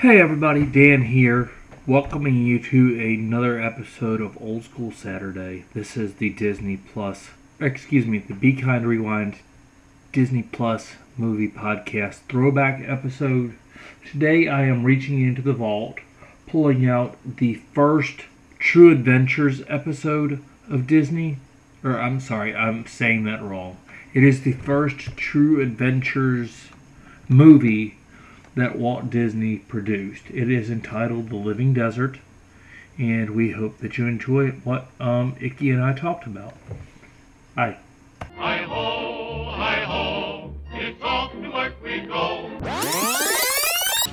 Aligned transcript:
Hey 0.00 0.20
everybody, 0.20 0.66
Dan 0.66 1.04
here, 1.04 1.50
welcoming 1.86 2.44
you 2.44 2.58
to 2.64 3.00
another 3.00 3.58
episode 3.58 4.20
of 4.20 4.36
Old 4.38 4.64
School 4.64 4.92
Saturday. 4.92 5.64
This 5.72 5.96
is 5.96 6.16
the 6.16 6.28
Disney 6.28 6.76
Plus, 6.76 7.30
excuse 7.58 8.04
me, 8.04 8.18
the 8.18 8.34
Be 8.34 8.52
Kind 8.52 8.86
Rewind 8.86 9.38
Disney 10.12 10.42
Plus 10.42 10.96
movie 11.16 11.48
podcast 11.48 12.16
throwback 12.28 12.86
episode. 12.86 13.54
Today 14.04 14.48
I 14.48 14.64
am 14.64 14.84
reaching 14.84 15.22
into 15.22 15.40
the 15.40 15.54
vault, 15.54 15.96
pulling 16.46 16.86
out 16.86 17.16
the 17.24 17.54
first 17.54 18.24
True 18.58 18.92
Adventures 18.92 19.62
episode 19.66 20.44
of 20.68 20.86
Disney. 20.86 21.38
Or 21.82 21.98
I'm 21.98 22.20
sorry, 22.20 22.54
I'm 22.54 22.84
saying 22.84 23.24
that 23.24 23.42
wrong. 23.42 23.78
It 24.12 24.24
is 24.24 24.42
the 24.42 24.52
first 24.52 25.16
True 25.16 25.62
Adventures 25.62 26.66
movie 27.30 27.95
that 28.56 28.78
Walt 28.78 29.10
Disney 29.10 29.58
produced. 29.58 30.24
It 30.30 30.50
is 30.50 30.70
entitled 30.70 31.28
The 31.28 31.36
Living 31.36 31.74
Desert, 31.74 32.18
and 32.98 33.30
we 33.30 33.52
hope 33.52 33.78
that 33.78 33.98
you 33.98 34.06
enjoy 34.06 34.50
what 34.64 34.88
um, 34.98 35.36
Icky 35.40 35.70
and 35.70 35.84
I 35.84 35.92
talked 35.92 36.26
about. 36.26 36.54
Hi. 37.54 37.76
Hi 38.36 38.56
ho, 38.62 39.44
hi 39.50 39.80
ho, 39.80 40.54
it's 40.72 41.02
off 41.02 41.32
to 41.32 41.50
work 41.50 41.74
we 41.82 42.00
go. 42.00 42.50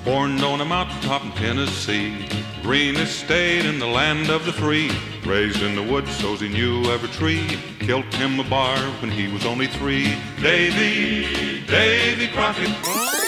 Born 0.04 0.44
on 0.44 0.60
a 0.60 0.66
mountaintop 0.66 1.24
in 1.24 1.32
Tennessee, 1.32 2.28
greenest 2.62 3.20
state 3.20 3.66
in 3.66 3.80
the 3.80 3.88
land 3.88 4.30
of 4.30 4.46
the 4.46 4.52
free. 4.52 4.92
Raised 5.26 5.64
in 5.64 5.76
the 5.76 5.84
woods, 5.84 6.14
so 6.18 6.36
he 6.36 6.50
knew 6.50 6.84
every 6.92 7.08
tree. 7.10 7.58
Killed 7.80 8.14
him 8.16 8.42
a 8.42 8.44
bar 8.44 8.78
when 9.00 9.10
he 9.10 9.32
was 9.32 9.46
only 9.46 9.68
three. 9.68 10.18
Davy, 10.42 11.66
Davy 11.66 12.28
Crockett. 12.28 13.23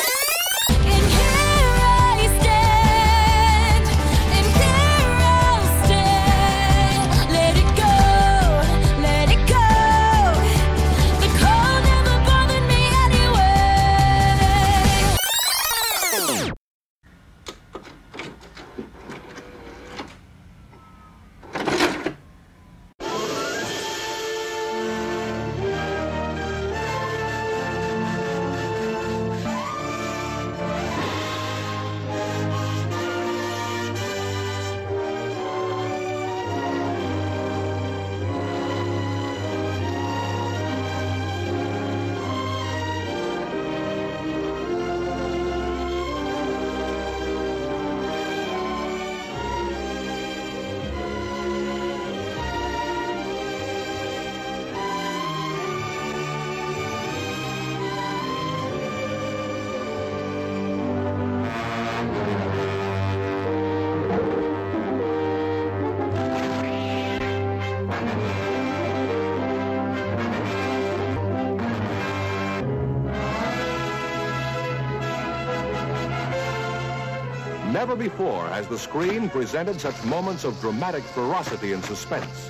Never 77.86 78.04
before 78.04 78.48
has 78.48 78.68
the 78.68 78.80
screen 78.80 79.30
presented 79.30 79.80
such 79.80 80.04
moments 80.06 80.44
of 80.44 80.60
dramatic 80.60 81.04
ferocity 81.04 81.74
and 81.74 81.86
suspense, 81.86 82.50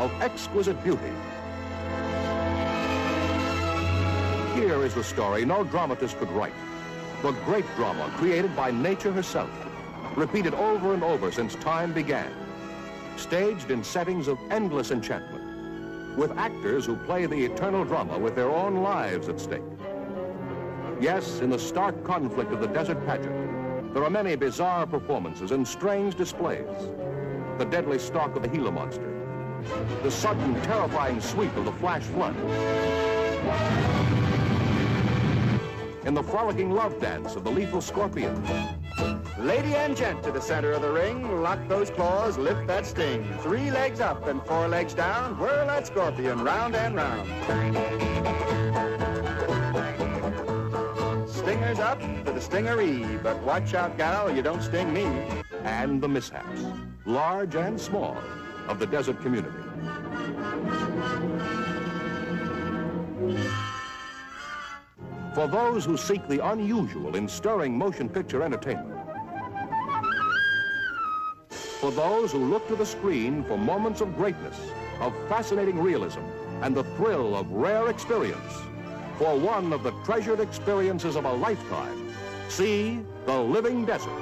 of 0.00 0.10
exquisite 0.20 0.82
beauty. 0.82 1.12
Here 4.56 4.82
is 4.82 4.92
the 4.92 5.04
story 5.04 5.44
no 5.44 5.62
dramatist 5.62 6.18
could 6.18 6.32
write. 6.32 6.52
The 7.22 7.30
great 7.44 7.64
drama 7.76 8.12
created 8.16 8.56
by 8.56 8.72
nature 8.72 9.12
herself, 9.12 9.50
repeated 10.16 10.54
over 10.54 10.92
and 10.92 11.04
over 11.04 11.30
since 11.30 11.54
time 11.54 11.92
began, 11.92 12.32
staged 13.16 13.70
in 13.70 13.84
settings 13.84 14.26
of 14.26 14.36
endless 14.50 14.90
enchantment, 14.90 16.18
with 16.18 16.36
actors 16.36 16.86
who 16.86 16.96
play 16.96 17.26
the 17.26 17.44
eternal 17.44 17.84
drama 17.84 18.18
with 18.18 18.34
their 18.34 18.50
own 18.50 18.82
lives 18.82 19.28
at 19.28 19.38
stake. 19.38 19.77
Yes, 21.00 21.40
in 21.40 21.50
the 21.50 21.58
stark 21.58 22.02
conflict 22.02 22.52
of 22.52 22.60
the 22.60 22.66
desert 22.66 23.04
pageant, 23.06 23.94
there 23.94 24.02
are 24.02 24.10
many 24.10 24.34
bizarre 24.34 24.84
performances 24.84 25.52
and 25.52 25.66
strange 25.66 26.16
displays. 26.16 26.66
The 27.58 27.64
deadly 27.64 28.00
stalk 28.00 28.34
of 28.34 28.42
the 28.42 28.48
Gila 28.48 28.72
monster, 28.72 29.14
the 30.02 30.10
sudden 30.10 30.60
terrifying 30.62 31.20
sweep 31.20 31.54
of 31.56 31.64
the 31.66 31.72
flash 31.72 32.02
flood, 32.02 32.34
in 36.04 36.14
the 36.14 36.22
frolicking 36.22 36.72
love 36.72 37.00
dance 37.00 37.36
of 37.36 37.44
the 37.44 37.50
lethal 37.50 37.80
scorpion, 37.80 38.34
Lady 39.38 39.76
and 39.76 39.96
gent 39.96 40.24
to 40.24 40.32
the 40.32 40.40
center 40.40 40.72
of 40.72 40.82
the 40.82 40.90
ring. 40.90 41.42
Lock 41.42 41.60
those 41.68 41.90
claws, 41.90 42.36
lift 42.36 42.66
that 42.66 42.84
sting. 42.84 43.24
Three 43.40 43.70
legs 43.70 44.00
up 44.00 44.26
and 44.26 44.44
four 44.44 44.66
legs 44.66 44.94
down. 44.94 45.38
Whirl 45.38 45.66
that 45.68 45.86
scorpion 45.86 46.42
round 46.42 46.74
and 46.74 46.96
round. 46.96 48.57
Up 51.78 52.00
to 52.00 52.32
the 52.32 52.40
stingery, 52.40 53.04
but 53.22 53.40
watch 53.44 53.72
out, 53.72 53.96
gal, 53.96 54.34
you 54.34 54.42
don't 54.42 54.60
sting 54.60 54.92
me. 54.92 55.04
and 55.62 56.02
the 56.02 56.08
mishaps, 56.08 56.62
large 57.04 57.54
and 57.54 57.80
small, 57.80 58.16
of 58.66 58.80
the 58.80 58.86
desert 58.86 59.20
community. 59.22 59.56
For 65.34 65.46
those 65.46 65.84
who 65.84 65.96
seek 65.96 66.26
the 66.26 66.44
unusual 66.44 67.14
in 67.14 67.28
stirring 67.28 67.78
motion 67.78 68.08
picture 68.08 68.42
entertainment, 68.42 68.98
for 71.80 71.92
those 71.92 72.32
who 72.32 72.38
look 72.38 72.66
to 72.68 72.76
the 72.76 72.86
screen 72.86 73.44
for 73.44 73.56
moments 73.56 74.00
of 74.00 74.16
greatness, 74.16 74.58
of 75.00 75.14
fascinating 75.28 75.78
realism, 75.78 76.22
and 76.60 76.74
the 76.74 76.84
thrill 76.96 77.36
of 77.36 77.48
rare 77.52 77.88
experience, 77.88 78.67
for 79.18 79.36
one 79.36 79.72
of 79.72 79.82
the 79.82 79.90
treasured 80.04 80.38
experiences 80.38 81.16
of 81.16 81.24
a 81.24 81.32
lifetime, 81.32 82.14
see 82.48 83.00
The 83.26 83.36
Living 83.36 83.84
Desert. 83.84 84.12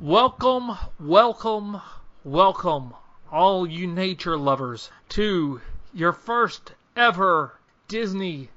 Welcome, 0.00 0.78
welcome, 0.98 1.82
welcome, 2.24 2.94
all 3.30 3.66
you 3.66 3.86
nature 3.86 4.38
lovers, 4.38 4.90
to 5.10 5.60
your 5.92 6.14
first 6.14 6.72
ever 6.96 7.58
Disney 7.88 8.48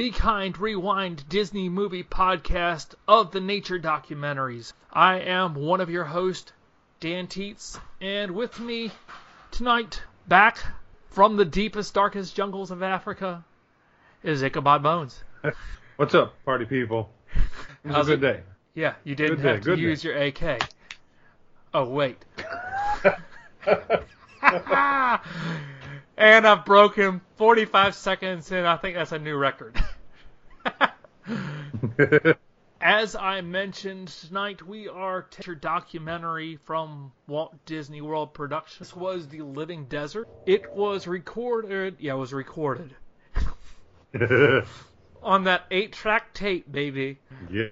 Be 0.00 0.10
Kind 0.10 0.56
Rewind 0.56 1.28
Disney 1.28 1.68
movie 1.68 2.02
podcast 2.02 2.94
of 3.06 3.32
the 3.32 3.40
nature 3.40 3.78
documentaries. 3.78 4.72
I 4.90 5.16
am 5.20 5.54
one 5.54 5.82
of 5.82 5.90
your 5.90 6.04
hosts, 6.04 6.52
Dan 7.00 7.26
Teets, 7.26 7.78
and 8.00 8.30
with 8.30 8.58
me 8.58 8.92
tonight, 9.50 10.00
back 10.26 10.56
from 11.10 11.36
the 11.36 11.44
deepest, 11.44 11.92
darkest 11.92 12.34
jungles 12.34 12.70
of 12.70 12.82
Africa, 12.82 13.44
is 14.22 14.42
Ichabod 14.42 14.82
Bones. 14.82 15.22
What's 15.96 16.14
up, 16.14 16.32
party 16.46 16.64
people? 16.64 17.10
It 17.84 17.88
was 17.88 17.94
How's 17.96 18.08
a 18.08 18.16
good 18.16 18.24
it- 18.24 18.32
day. 18.32 18.42
Yeah, 18.72 18.94
you 19.04 19.14
didn't 19.14 19.36
Good 19.36 19.42
day, 19.42 19.48
have 19.50 19.58
to 19.58 19.64
good 19.64 19.76
day. 19.76 19.82
use 19.82 20.02
your 20.02 20.16
AK. 20.16 20.62
Oh 21.74 21.84
wait. 21.84 22.24
and 26.16 26.46
I've 26.46 26.64
broken 26.64 27.20
45 27.36 27.94
seconds 27.94 28.50
and 28.52 28.66
I 28.66 28.76
think 28.78 28.96
that's 28.96 29.12
a 29.12 29.18
new 29.18 29.36
record. 29.36 29.82
As 32.80 33.14
I 33.14 33.42
mentioned 33.42 34.08
tonight, 34.08 34.66
we 34.66 34.88
are 34.88 35.26
a 35.46 35.54
documentary 35.54 36.58
from 36.64 37.12
Walt 37.26 37.54
Disney 37.66 38.00
World 38.00 38.32
Productions. 38.32 38.78
This 38.78 38.96
was 38.96 39.28
The 39.28 39.42
Living 39.42 39.84
Desert. 39.84 40.28
It 40.46 40.72
was 40.72 41.06
recorded, 41.06 41.96
yeah, 41.98 42.14
it 42.14 42.16
was 42.16 42.32
recorded 42.32 42.94
on 45.22 45.44
that 45.44 45.66
eight-track 45.70 46.32
tape, 46.32 46.72
baby. 46.72 47.18
yeah. 47.50 47.66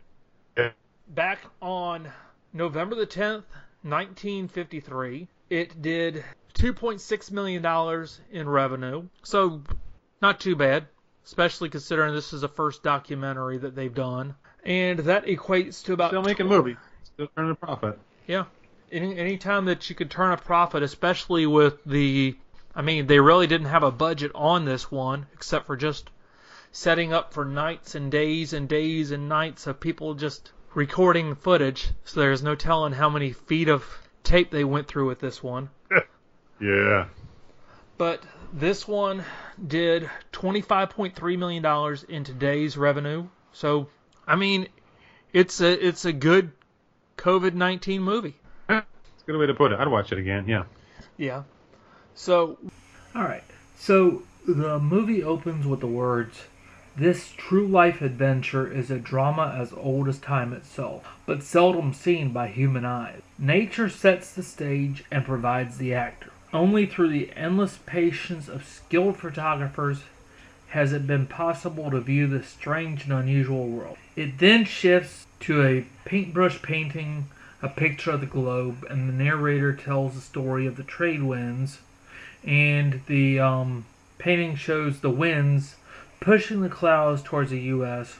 yeah. 0.56 0.70
back 1.08 1.38
on 1.62 2.11
November 2.52 2.94
the 2.94 3.06
10th, 3.06 3.44
1953, 3.82 5.26
it 5.49 5.81
did 5.81 6.22
2.6 6.54 7.31
million 7.31 7.62
dollars 7.62 8.20
in 8.31 8.49
revenue. 8.49 9.08
So 9.22 9.62
not 10.20 10.40
too 10.40 10.56
bad, 10.56 10.87
especially 11.28 11.69
considering 11.69 12.14
this 12.14 12.32
is 12.32 12.40
the 12.40 12.48
first 12.48 12.82
documentary 12.82 13.58
that 13.58 13.76
they've 13.76 13.94
done. 13.94 14.34
And 14.64 14.98
that 15.00 15.26
equates 15.26 15.84
to 15.84 15.92
about 15.92 16.10
Still 16.10 16.22
making 16.22 16.46
movies. 16.46 16.78
Still 17.04 17.28
earning 17.36 17.50
a 17.50 17.54
profit. 17.54 17.98
yeah. 18.26 18.46
Any 18.90 19.19
any 19.19 19.36
time 19.36 19.66
that 19.66 19.90
you 19.90 19.94
could 19.94 20.10
turn 20.10 20.32
a 20.32 20.38
profit, 20.38 20.82
especially 20.82 21.44
with 21.44 21.84
the, 21.84 22.34
I 22.75 22.80
mean, 22.80 23.06
they 23.06 23.20
really 23.20 23.46
didn't 23.46 23.66
have 23.66 23.82
a 23.82 23.90
budget 23.90 24.32
on 24.34 24.64
this 24.64 24.90
one 24.90 25.26
except 25.34 25.66
for 25.66 25.76
just 25.76 26.08
setting 26.72 27.12
up 27.12 27.34
for 27.34 27.44
nights 27.44 27.94
and 27.94 28.10
days 28.10 28.54
and 28.54 28.66
days 28.66 29.10
and 29.10 29.28
nights 29.28 29.66
of 29.66 29.78
people 29.80 30.14
just 30.14 30.52
recording 30.75 31.34
footage. 31.34 31.88
So 32.04 32.20
there's 32.20 32.42
no 32.42 32.54
telling 32.54 32.94
how 32.94 33.10
many 33.10 33.32
feet 33.32 33.69
of 33.69 33.84
tape 34.25 34.50
they 34.50 34.64
went 34.64 34.88
through 34.88 35.06
with 35.08 35.20
this 35.20 35.42
one. 35.42 35.69
Yeah. 36.60 37.06
But 37.98 38.20
this 38.53 38.89
one 38.89 39.25
did 39.67 40.09
$25.3 40.33 41.39
million 41.39 41.97
in 42.09 42.25
today's 42.25 42.77
revenue. 42.77 43.27
So, 43.53 43.89
I 44.27 44.37
mean, 44.37 44.69
it's 45.33 45.61
a 45.61 45.87
it's 45.87 46.05
a 46.05 46.12
good 46.12 46.53
COVID 47.17 47.55
19 47.55 48.03
movie. 48.03 48.37
It's 48.69 48.85
a 49.23 49.27
good 49.27 49.39
way 49.39 49.47
to 49.47 49.55
put 49.55 49.73
it. 49.73 49.81
I'd 49.81 49.89
watch 49.89 50.12
it 50.12 50.19
again. 50.19 50.47
Yeah. 50.49 50.65
Yeah. 51.17 51.43
So 52.15 52.59
All 53.15 53.25
right. 53.25 53.45
So 53.77 54.23
the 54.47 54.79
movie 54.79 55.23
opens 55.23 55.67
with 55.67 55.81
the 55.81 55.87
words, 55.87 56.45
"This 56.97 57.33
true 57.37 57.67
life 57.67 58.00
adventure 58.00 58.71
is 58.71 58.91
a 58.91 58.99
drama 58.99 59.55
as 59.59 59.73
old 59.73 60.09
as 60.09 60.19
time 60.19 60.53
itself, 60.53 61.06
but 61.27 61.43
seldom 61.43 61.93
seen 61.93 62.33
by 62.33 62.49
human 62.49 62.85
eyes. 62.85 63.23
Nature 63.39 63.89
sets 63.89 64.33
the 64.33 64.43
stage 64.43 65.05
and 65.11 65.25
provides 65.25 65.79
the 65.79 65.93
actor. 65.95 66.31
Only 66.53 66.87
through 66.87 67.11
the 67.11 67.31
endless 67.37 67.79
patience 67.85 68.49
of 68.49 68.65
skilled 68.65 69.19
photographers 69.19 70.03
has 70.69 70.93
it 70.93 71.06
been 71.06 71.27
possible 71.27 71.91
to 71.91 72.00
view 72.00 72.27
this 72.27 72.49
strange 72.49 73.05
and 73.05 73.12
unusual 73.12 73.69
world. 73.69 73.99
It 74.17 74.39
then 74.39 74.65
shifts 74.65 75.27
to 75.41 75.62
a 75.62 75.87
paintbrush 76.05 76.62
painting, 76.62 77.27
a 77.62 77.69
picture 77.69 78.12
of 78.12 78.21
the 78.21 78.27
globe, 78.27 78.85
and 78.89 79.09
the 79.09 79.12
narrator 79.12 79.73
tells 79.75 80.15
the 80.15 80.21
story 80.21 80.67
of 80.67 80.77
the 80.77 80.83
trade 80.83 81.23
winds 81.23 81.79
and 82.45 83.03
the 83.06 83.39
um, 83.39 83.85
painting 84.19 84.56
shows 84.56 85.00
the 85.00 85.11
winds 85.11 85.77
pushing 86.21 86.61
the 86.61 86.69
clouds 86.69 87.23
towards 87.23 87.50
the 87.50 87.61
U.S., 87.61 88.19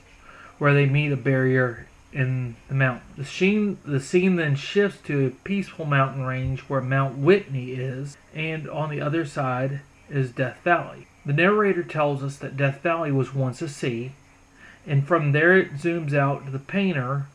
where 0.59 0.75
they 0.75 0.87
meet 0.87 1.13
a 1.13 1.17
barrier 1.17 1.88
in 2.13 2.57
the 2.69 2.75
mountain. 2.75 3.07
The 3.17 3.25
scene, 3.25 3.79
the 3.85 4.01
scene 4.01 4.37
then 4.37 4.57
shifts 4.57 5.01
to 5.07 5.27
a 5.27 5.31
peaceful 5.31 5.85
mountain 5.85 6.25
range 6.25 6.61
where 6.61 6.81
Mount 6.81 7.19
Whitney 7.19 7.73
is, 7.73 8.17
and 8.35 8.69
on 8.69 8.91
the 8.91 9.01
other 9.01 9.27
side 9.27 9.81
is 10.09 10.33
Death 10.33 10.59
Valley. 10.65 11.07
The 11.27 11.33
narrator 11.33 11.83
tells 11.83 12.23
us 12.23 12.37
that 12.37 12.57
Death 12.57 12.81
Valley 12.81 13.13
was 13.13 13.35
once 13.35 13.61
a 13.61 13.69
sea, 13.69 14.13
and 14.87 15.07
from 15.07 15.33
there 15.33 15.57
it 15.57 15.75
zooms 15.75 16.15
out 16.15 16.47
to 16.47 16.51
the 16.51 16.59
painter, 16.59 17.27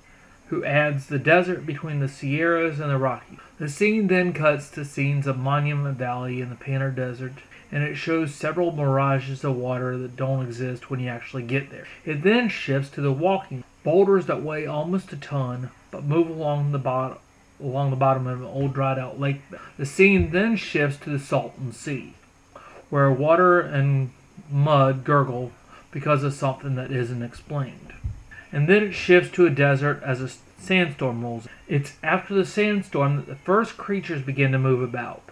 who 0.48 0.66
adds 0.66 1.08
the 1.08 1.20
desert 1.20 1.66
between 1.66 2.00
the 2.00 2.08
Sierras 2.08 2.80
and 2.80 2.90
the 2.90 2.98
Rockies. 2.98 3.40
The 3.60 3.70
scene 3.70 4.08
then 4.08 4.34
cuts 4.34 4.70
to 4.72 4.86
scenes 4.86 5.28
of 5.28 5.38
Monument 5.38 5.98
Valley 5.98 6.42
in 6.42 6.50
the 6.50 6.56
Panner 6.56 6.94
Desert, 6.94 7.34
and 7.72 7.84
it 7.84 7.96
shows 7.96 8.36
several 8.36 8.72
mirages 8.72 9.44
of 9.44 9.56
water 9.56 9.98
that 9.98 10.16
don't 10.16 10.46
exist 10.46 10.90
when 10.90 11.00
you 11.00 11.10
actually 11.10 11.44
get 11.44 11.72
there. 11.72 11.88
It 12.06 12.24
then 12.24 12.50
shifts 12.50 12.90
to 12.92 13.02
the 13.02 13.12
walking 13.12 13.64
boulders 13.84 14.26
that 14.28 14.42
weigh 14.42 14.66
almost 14.66 15.14
a 15.14 15.18
ton, 15.18 15.72
but 15.92 16.04
move 16.04 16.30
along 16.30 16.72
the 16.72 16.80
bottom 16.80 17.18
along 17.62 17.92
the 17.92 17.96
bottom 17.96 18.28
of 18.28 18.42
an 18.42 18.48
old 18.48 18.74
dried 18.74 19.00
out 19.00 19.20
lake. 19.20 19.42
The 19.78 19.86
scene 19.86 20.32
then 20.32 20.56
shifts 20.56 21.04
to 21.04 21.10
the 21.10 21.20
Salton 21.20 21.72
Sea, 21.72 22.14
where 22.90 23.12
water 23.12 23.60
and 23.60 24.12
mud 24.52 25.04
gurgle 25.04 25.52
because 25.92 26.24
of 26.24 26.34
something 26.34 26.76
that 26.76 26.92
isn't 26.92 27.22
explained. 27.22 27.94
And 28.52 28.68
then 28.68 28.84
it 28.84 28.92
shifts 28.94 29.32
to 29.32 29.46
a 29.46 29.52
desert 29.52 30.02
as 30.04 30.22
a 30.22 30.30
sandstorm 30.60 31.24
rolls. 31.24 31.48
It's 31.68 31.94
after 32.04 32.34
the 32.34 32.46
sandstorm 32.46 33.16
that 33.18 33.28
the 33.28 33.36
first 33.36 33.78
creatures 33.78 34.22
begin 34.22 34.52
to 34.52 34.60
move 34.60 34.82
about. 34.82 35.24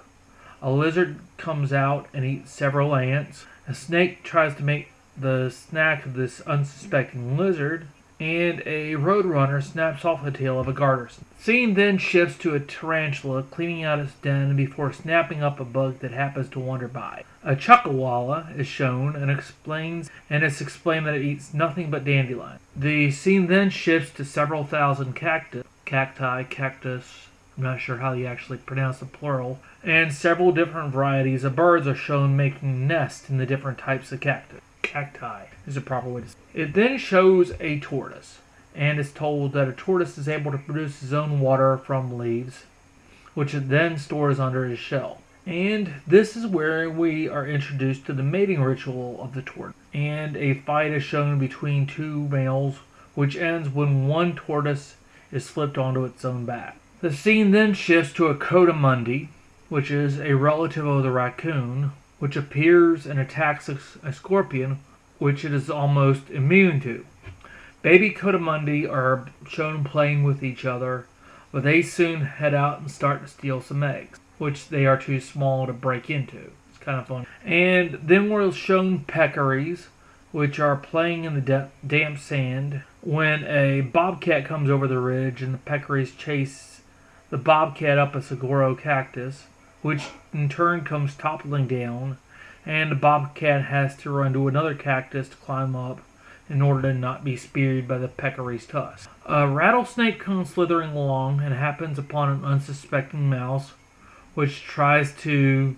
A 0.62 0.71
lizard 0.71 1.19
comes 1.38 1.74
out 1.74 2.07
and 2.13 2.24
eats 2.24 2.51
several 2.51 2.95
ants. 2.95 3.45
A 3.68 3.74
snake 3.74 4.24
tries 4.24 4.56
to 4.56 4.63
make 4.63 4.92
the 5.18 5.50
snack 5.50 6.06
of 6.06 6.13
this 6.13 6.42
unsuspecting 6.42 7.38
lizard. 7.38 7.88
And 8.21 8.62
a 8.68 8.94
roadrunner 8.94 9.63
snaps 9.63 10.06
off 10.06 10.23
the 10.23 10.29
tail 10.29 10.59
of 10.59 10.68
a 10.68 10.73
garter. 10.73 11.09
snake. 11.09 11.25
Scene 11.39 11.73
then 11.73 11.97
shifts 11.97 12.38
to 12.38 12.53
a 12.53 12.59
tarantula 12.59 13.41
cleaning 13.41 13.83
out 13.83 13.97
its 13.97 14.13
den 14.21 14.56
before 14.56 14.94
snapping 14.94 15.41
up 15.41 15.59
a 15.59 15.65
bug 15.65 15.97
that 16.01 16.12
happens 16.12 16.47
to 16.50 16.59
wander 16.59 16.88
by. 16.88 17.23
A 17.44 17.56
chuckwalla 17.56 18.56
is 18.56 18.68
shown 18.68 19.15
and 19.15 19.31
explains 19.31 20.12
and 20.29 20.44
it's 20.44 20.62
explained 20.62 21.07
that 21.07 21.15
it 21.15 21.23
eats 21.23 21.51
nothing 21.51 21.89
but 21.89 22.06
dandelion. 22.06 22.59
The 22.75 23.09
scene 23.09 23.47
then 23.47 23.71
shifts 23.71 24.13
to 24.18 24.24
several 24.24 24.65
thousand 24.65 25.15
cactus, 25.15 25.65
cacti, 25.85 26.44
cactus, 26.44 27.27
I'm 27.57 27.63
not 27.63 27.81
sure 27.81 27.97
how 27.97 28.13
you 28.13 28.27
actually 28.27 28.59
pronounce 28.59 29.00
the 29.00 29.06
plural, 29.06 29.59
and 29.83 30.13
several 30.13 30.51
different 30.51 30.94
varieties 30.94 31.44
of 31.44 31.56
birds 31.56 31.88
are 31.88 31.95
shown 31.95 32.38
making 32.38 32.88
nests 32.88 33.31
in 33.31 33.39
the 33.39 33.47
different 33.47 33.79
types 33.79 34.12
of 34.12 34.19
cactus. 34.19 34.62
Cacti 34.81 35.45
is 35.68 35.75
the 35.75 35.81
proper 35.81 36.10
way 36.10 36.22
to 36.22 36.28
say 36.28 36.36
it. 36.54 36.62
It 36.62 36.74
then 36.74 36.98
shows 36.98 37.54
a 37.60 37.80
tortoise 37.80 38.39
and 38.75 39.00
is 39.00 39.12
told 39.12 39.54
that 39.54 39.68
a 39.68 39.74
tortoise 39.74 40.18
is 40.18 40.30
able 40.30 40.51
to 40.51 40.57
produce 40.57 41.04
its 41.04 41.12
own 41.12 41.39
water 41.39 41.78
from 41.78 42.18
leaves, 42.18 42.63
which 43.33 43.54
it 43.54 43.69
then 43.69 43.98
stores 43.98 44.39
under 44.39 44.66
his 44.66 44.80
shell. 44.80 45.22
And 45.45 45.94
this 46.06 46.36
is 46.36 46.45
where 46.45 46.89
we 46.89 47.28
are 47.28 47.48
introduced 47.48 48.06
to 48.06 48.13
the 48.13 48.24
mating 48.24 48.62
ritual 48.62 49.22
of 49.22 49.33
the 49.33 49.42
tortoise. 49.42 49.75
And 49.94 50.38
a 50.38 50.54
fight 50.54 50.92
is 50.92 51.04
shown 51.04 51.39
between 51.39 51.88
two 51.88 52.27
males, 52.30 52.77
which 53.16 53.36
ends 53.36 53.68
when 53.69 54.07
one 54.07 54.36
tortoise 54.36 54.95
is 55.31 55.50
flipped 55.50 55.77
onto 55.77 56.06
its 56.06 56.24
own 56.24 56.45
back. 56.45 56.77
The 57.01 57.12
scene 57.12 57.51
then 57.51 57.74
shifts 57.74 58.13
to 58.13 58.27
a 58.27 58.36
coatimundi, 58.36 59.30
which 59.69 59.89
is 59.89 60.19
a 60.19 60.36
relative 60.36 60.86
of 60.86 61.04
the 61.04 61.12
raccoon, 61.12 61.94
which 62.21 62.35
appears 62.35 63.07
and 63.07 63.19
attacks 63.19 63.68
a, 63.68 63.79
a 64.03 64.13
scorpion, 64.13 64.77
which 65.18 65.44
it 65.44 65.51
is 65.51 65.71
almost 65.71 66.29
immune 66.29 66.79
to. 66.79 67.03
Baby 67.81 68.12
coatimundi 68.12 68.88
are 68.88 69.25
shown 69.47 69.83
playing 69.83 70.23
with 70.23 70.44
each 70.44 70.63
other, 70.63 71.07
but 71.51 71.63
they 71.63 71.81
soon 71.81 72.22
head 72.22 72.53
out 72.53 72.79
and 72.79 72.91
start 72.91 73.24
to 73.24 73.27
steal 73.27 73.60
some 73.60 73.81
eggs, 73.81 74.19
which 74.38 74.69
they 74.69 74.86
are 74.86 74.98
too 74.98 75.19
small 75.19 75.65
to 75.65 75.74
break 75.74 76.12
into. 76.12 76.51
It's 76.69 76.77
kind 76.79 77.00
of 77.00 77.07
fun. 77.07 77.25
And 77.43 78.00
then 78.03 78.29
we're 78.29 78.51
shown 78.51 79.00
peccaries, 79.00 79.88
which 80.31 80.60
are 80.60 80.75
playing 80.75 81.24
in 81.24 81.34
the 81.34 81.41
da- 81.41 81.69
damp 81.86 82.19
sand 82.19 82.84
when 83.01 83.43
a 83.46 83.81
bobcat 83.81 84.46
comes 84.46 84.69
over 84.69 84.88
the 84.88 85.00
ridge 85.00 85.41
and 85.41 85.55
the 85.55 85.57
peccaries 85.57 86.15
chase 86.15 86.81
the 87.31 87.39
bobcat 87.39 87.98
up 87.98 88.13
a 88.13 88.22
saguaro 88.22 88.75
cactus, 88.75 89.48
which 89.81 90.09
in 90.33 90.50
turn 90.50 90.83
comes 90.83 91.15
toppling 91.15 91.67
down, 91.67 92.17
and 92.65 92.91
the 92.91 92.95
bobcat 92.95 93.65
has 93.65 93.95
to 93.97 94.11
run 94.11 94.33
to 94.33 94.47
another 94.47 94.75
cactus 94.75 95.29
to 95.29 95.35
climb 95.38 95.75
up 95.75 96.01
in 96.50 96.61
order 96.61 96.81
to 96.81 96.93
not 96.93 97.23
be 97.23 97.38
speared 97.38 97.88
by 97.88 97.97
the 97.97 98.07
peccary's 98.07 98.65
tusk. 98.65 99.09
A 99.25 99.47
rattlesnake 99.47 100.19
comes 100.19 100.51
slithering 100.51 100.91
along 100.91 101.39
and 101.41 101.53
happens 101.53 101.97
upon 101.97 102.29
an 102.29 102.45
unsuspecting 102.45 103.29
mouse, 103.29 103.71
which 104.33 104.63
tries 104.63 105.13
to 105.21 105.77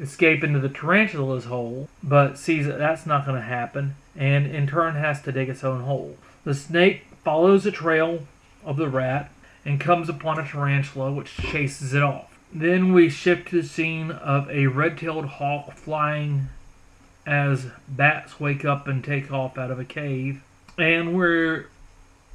escape 0.00 0.42
into 0.42 0.58
the 0.58 0.68
tarantula's 0.68 1.44
hole, 1.44 1.88
but 2.02 2.36
sees 2.36 2.66
that 2.66 2.78
that's 2.78 3.06
not 3.06 3.24
going 3.24 3.36
to 3.36 3.46
happen, 3.46 3.94
and 4.16 4.46
in 4.46 4.66
turn 4.66 4.96
has 4.96 5.22
to 5.22 5.32
dig 5.32 5.48
its 5.48 5.62
own 5.62 5.82
hole. 5.82 6.16
The 6.44 6.54
snake 6.54 7.04
follows 7.22 7.64
the 7.64 7.70
trail 7.70 8.26
of 8.64 8.76
the 8.76 8.88
rat 8.88 9.30
and 9.64 9.80
comes 9.80 10.08
upon 10.08 10.40
a 10.40 10.46
tarantula, 10.46 11.12
which 11.12 11.36
chases 11.36 11.94
it 11.94 12.02
off. 12.02 12.31
Then 12.54 12.92
we 12.92 13.08
shift 13.08 13.48
to 13.48 13.62
the 13.62 13.68
scene 13.68 14.10
of 14.10 14.50
a 14.50 14.66
red-tailed 14.66 15.24
hawk 15.24 15.72
flying 15.74 16.48
as 17.26 17.66
bats 17.88 18.38
wake 18.38 18.64
up 18.64 18.86
and 18.86 19.02
take 19.02 19.32
off 19.32 19.56
out 19.56 19.70
of 19.70 19.78
a 19.78 19.84
cave, 19.84 20.42
and 20.76 21.16
we're 21.16 21.66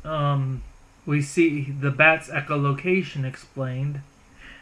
um, 0.03 0.63
we 1.05 1.21
see 1.21 1.71
the 1.71 1.91
bat's 1.91 2.29
echolocation 2.29 3.25
explained, 3.25 4.01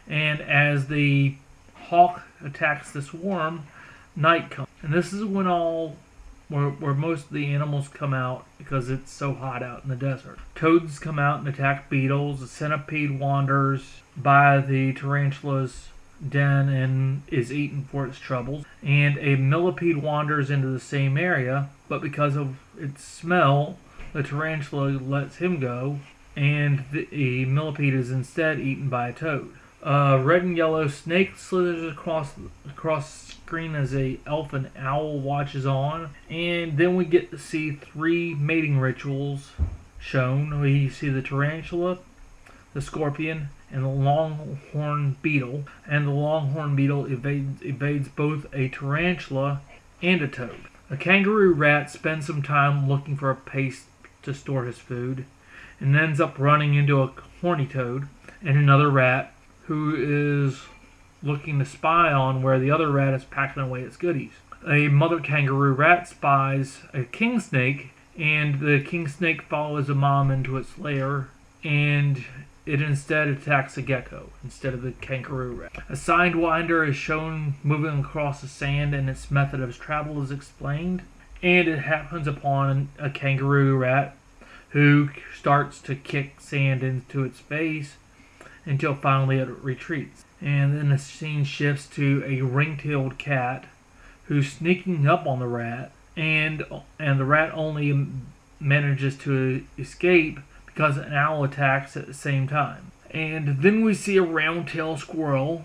and 0.08 0.40
as 0.40 0.88
the 0.88 1.36
hawk 1.74 2.22
attacks 2.44 2.90
the 2.90 3.00
swarm, 3.00 3.62
night 4.14 4.50
comes, 4.50 4.68
and 4.82 4.92
this 4.92 5.12
is 5.12 5.24
when 5.24 5.46
all 5.46 5.96
where, 6.48 6.70
where 6.70 6.94
most 6.94 7.26
of 7.26 7.32
the 7.32 7.52
animals 7.52 7.88
come 7.88 8.14
out 8.14 8.46
because 8.58 8.88
it's 8.90 9.12
so 9.12 9.34
hot 9.34 9.62
out 9.62 9.82
in 9.82 9.90
the 9.90 9.96
desert. 9.96 10.38
Toads 10.54 10.98
come 10.98 11.18
out 11.18 11.40
and 11.40 11.48
attack 11.48 11.90
beetles. 11.90 12.42
A 12.42 12.48
centipede 12.48 13.18
wanders 13.18 14.00
by 14.16 14.58
the 14.58 14.92
tarantula's 14.92 15.88
den 16.26 16.68
and 16.68 17.22
is 17.28 17.52
eaten 17.52 17.84
for 17.90 18.06
its 18.06 18.18
troubles. 18.18 18.64
And 18.82 19.18
a 19.18 19.36
millipede 19.36 19.98
wanders 19.98 20.50
into 20.50 20.68
the 20.68 20.80
same 20.80 21.18
area, 21.18 21.68
but 21.88 22.00
because 22.00 22.36
of 22.36 22.56
its 22.78 23.04
smell, 23.04 23.78
the 24.12 24.22
tarantula 24.22 24.98
lets 24.98 25.36
him 25.36 25.60
go 25.60 25.98
and 26.36 26.84
the 26.92 27.44
millipede 27.46 27.94
is 27.94 28.10
instead 28.10 28.60
eaten 28.60 28.88
by 28.88 29.08
a 29.08 29.12
toad. 29.12 29.52
A 29.86 30.18
red 30.18 30.42
and 30.42 30.56
yellow 30.56 30.88
snake 30.88 31.36
slithers 31.36 31.92
across 31.92 32.32
across 32.68 33.28
screen 33.28 33.76
as 33.76 33.94
a 33.94 34.18
elf 34.26 34.52
and 34.52 34.68
owl 34.76 35.20
watches 35.20 35.64
on, 35.64 36.10
and 36.28 36.76
then 36.76 36.96
we 36.96 37.04
get 37.04 37.30
to 37.30 37.38
see 37.38 37.70
three 37.70 38.34
mating 38.34 38.80
rituals 38.80 39.52
shown. 40.00 40.60
We 40.60 40.88
see 40.88 41.08
the 41.08 41.22
tarantula, 41.22 41.98
the 42.74 42.82
scorpion, 42.82 43.50
and 43.70 43.84
the 43.84 43.88
longhorn 43.88 45.18
beetle. 45.22 45.66
And 45.86 46.08
the 46.08 46.10
longhorn 46.10 46.74
beetle 46.74 47.06
evades, 47.06 47.62
evades 47.62 48.08
both 48.08 48.52
a 48.52 48.68
tarantula 48.68 49.60
and 50.02 50.20
a 50.20 50.26
toad. 50.26 50.62
A 50.90 50.96
kangaroo 50.96 51.52
rat 51.52 51.92
spends 51.92 52.26
some 52.26 52.42
time 52.42 52.88
looking 52.88 53.16
for 53.16 53.30
a 53.30 53.36
place 53.36 53.84
to 54.24 54.34
store 54.34 54.64
his 54.64 54.78
food 54.78 55.26
and 55.78 55.94
ends 55.94 56.20
up 56.20 56.40
running 56.40 56.74
into 56.74 57.00
a 57.00 57.12
horny 57.40 57.66
toad 57.66 58.08
and 58.42 58.58
another 58.58 58.90
rat 58.90 59.32
who 59.66 59.94
is 59.96 60.62
looking 61.22 61.58
to 61.58 61.64
spy 61.64 62.12
on 62.12 62.42
where 62.42 62.58
the 62.58 62.70
other 62.70 62.90
rat 62.90 63.14
is 63.14 63.24
packing 63.24 63.62
away 63.62 63.82
its 63.82 63.96
goodies. 63.96 64.32
A 64.66 64.88
mother 64.88 65.20
kangaroo 65.20 65.72
rat 65.72 66.08
spies 66.08 66.80
a 66.92 67.04
king 67.04 67.40
snake, 67.40 67.90
and 68.18 68.60
the 68.60 68.80
king 68.80 69.08
snake 69.08 69.42
follows 69.42 69.88
a 69.88 69.94
mom 69.94 70.30
into 70.30 70.56
its 70.56 70.78
lair, 70.78 71.28
and 71.62 72.24
it 72.64 72.82
instead 72.82 73.28
attacks 73.28 73.76
a 73.76 73.82
gecko 73.82 74.30
instead 74.42 74.74
of 74.74 74.82
the 74.82 74.92
kangaroo 74.92 75.54
rat. 75.54 75.72
A 75.88 75.92
sidewinder 75.92 76.88
is 76.88 76.96
shown 76.96 77.54
moving 77.62 78.00
across 78.00 78.40
the 78.40 78.48
sand, 78.48 78.94
and 78.94 79.08
its 79.08 79.30
method 79.30 79.60
of 79.60 79.78
travel 79.78 80.22
is 80.22 80.30
explained. 80.30 81.02
And 81.42 81.68
it 81.68 81.80
happens 81.80 82.26
upon 82.26 82.88
a 82.98 83.10
kangaroo 83.10 83.76
rat 83.76 84.16
who 84.70 85.10
starts 85.38 85.80
to 85.82 85.94
kick 85.94 86.40
sand 86.40 86.82
into 86.82 87.24
its 87.24 87.38
face 87.38 87.96
until 88.66 88.94
finally 88.94 89.38
it 89.38 89.48
retreats. 89.62 90.24
And 90.40 90.76
then 90.76 90.90
the 90.90 90.98
scene 90.98 91.44
shifts 91.44 91.86
to 91.90 92.22
a 92.26 92.42
ring-tailed 92.42 93.16
cat 93.16 93.64
who's 94.24 94.52
sneaking 94.52 95.06
up 95.06 95.26
on 95.26 95.38
the 95.38 95.46
rat, 95.46 95.92
and 96.16 96.64
and 96.98 97.18
the 97.18 97.24
rat 97.24 97.52
only 97.54 98.06
manages 98.60 99.16
to 99.18 99.64
escape 99.78 100.40
because 100.66 100.96
an 100.96 101.12
owl 101.14 101.44
attacks 101.44 101.96
at 101.96 102.06
the 102.06 102.14
same 102.14 102.46
time. 102.48 102.90
And 103.10 103.62
then 103.62 103.84
we 103.84 103.94
see 103.94 104.16
a 104.16 104.22
round-tailed 104.22 104.98
squirrel 104.98 105.64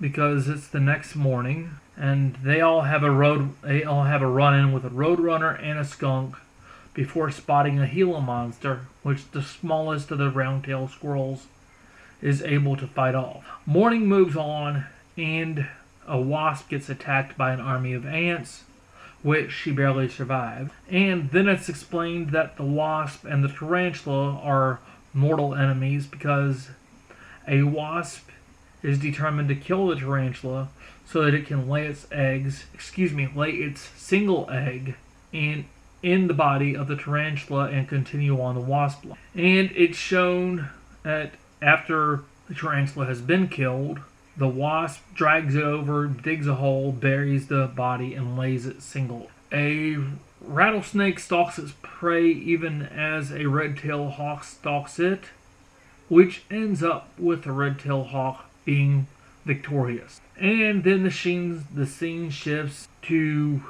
because 0.00 0.48
it's 0.48 0.68
the 0.68 0.80
next 0.80 1.16
morning, 1.16 1.72
and 1.96 2.36
they 2.36 2.60
all 2.60 2.82
have 2.82 3.02
a 3.02 3.10
road 3.10 3.54
they 3.62 3.82
all 3.82 4.04
have 4.04 4.22
a 4.22 4.26
run-in 4.26 4.72
with 4.72 4.84
a 4.84 4.90
roadrunner 4.90 5.60
and 5.62 5.78
a 5.78 5.84
skunk 5.84 6.36
before 6.94 7.30
spotting 7.30 7.78
a 7.78 7.86
Gila 7.86 8.20
monster, 8.20 8.86
which 9.02 9.30
the 9.32 9.42
smallest 9.42 10.10
of 10.10 10.18
the 10.18 10.30
round-tailed 10.30 10.90
squirrels 10.90 11.46
is 12.20 12.42
able 12.42 12.76
to 12.76 12.86
fight 12.86 13.14
off. 13.14 13.44
Morning 13.66 14.06
moves 14.06 14.36
on, 14.36 14.86
and 15.16 15.68
a 16.06 16.20
wasp 16.20 16.70
gets 16.70 16.88
attacked 16.88 17.36
by 17.36 17.52
an 17.52 17.60
army 17.60 17.92
of 17.92 18.06
ants, 18.06 18.64
which 19.22 19.52
she 19.52 19.70
barely 19.70 20.08
survived. 20.08 20.70
And 20.90 21.30
then 21.30 21.48
it's 21.48 21.68
explained 21.68 22.30
that 22.30 22.56
the 22.56 22.64
wasp 22.64 23.24
and 23.24 23.44
the 23.44 23.48
tarantula 23.48 24.40
are 24.42 24.80
mortal 25.12 25.54
enemies 25.54 26.06
because 26.06 26.70
a 27.46 27.62
wasp 27.62 28.30
is 28.82 28.98
determined 28.98 29.48
to 29.48 29.54
kill 29.54 29.88
the 29.88 29.96
tarantula 29.96 30.68
so 31.06 31.22
that 31.24 31.34
it 31.34 31.46
can 31.46 31.68
lay 31.68 31.86
its 31.86 32.06
eggs, 32.12 32.66
excuse 32.74 33.12
me, 33.12 33.28
lay 33.34 33.50
its 33.50 33.80
single 33.80 34.48
egg 34.50 34.94
in 35.32 35.66
in 36.00 36.28
the 36.28 36.34
body 36.34 36.76
of 36.76 36.86
the 36.86 36.94
tarantula 36.94 37.68
and 37.70 37.88
continue 37.88 38.40
on 38.40 38.54
the 38.54 38.60
wasp 38.60 39.04
line. 39.04 39.18
And 39.34 39.72
it's 39.74 39.98
shown 39.98 40.68
that 41.02 41.32
after 41.60 42.22
the 42.48 42.54
tarantula 42.54 43.06
has 43.06 43.20
been 43.20 43.48
killed, 43.48 44.00
the 44.36 44.48
wasp 44.48 45.02
drags 45.14 45.54
it 45.54 45.62
over, 45.62 46.06
digs 46.06 46.46
a 46.46 46.54
hole, 46.54 46.92
buries 46.92 47.48
the 47.48 47.66
body, 47.66 48.14
and 48.14 48.38
lays 48.38 48.66
it 48.66 48.82
single. 48.82 49.30
A 49.52 49.96
rattlesnake 50.40 51.18
stalks 51.18 51.58
its 51.58 51.72
prey 51.82 52.26
even 52.26 52.82
as 52.82 53.32
a 53.32 53.46
red-tailed 53.46 54.12
hawk 54.12 54.44
stalks 54.44 54.98
it, 54.98 55.24
which 56.08 56.42
ends 56.50 56.82
up 56.82 57.10
with 57.18 57.42
the 57.42 57.52
red-tailed 57.52 58.08
hawk 58.08 58.46
being 58.64 59.08
victorious. 59.44 60.20
And 60.38 60.84
then 60.84 61.02
the 61.02 61.10
scene, 61.10 61.64
the 61.74 61.86
scene 61.86 62.30
shifts 62.30 62.86
to 63.02 63.62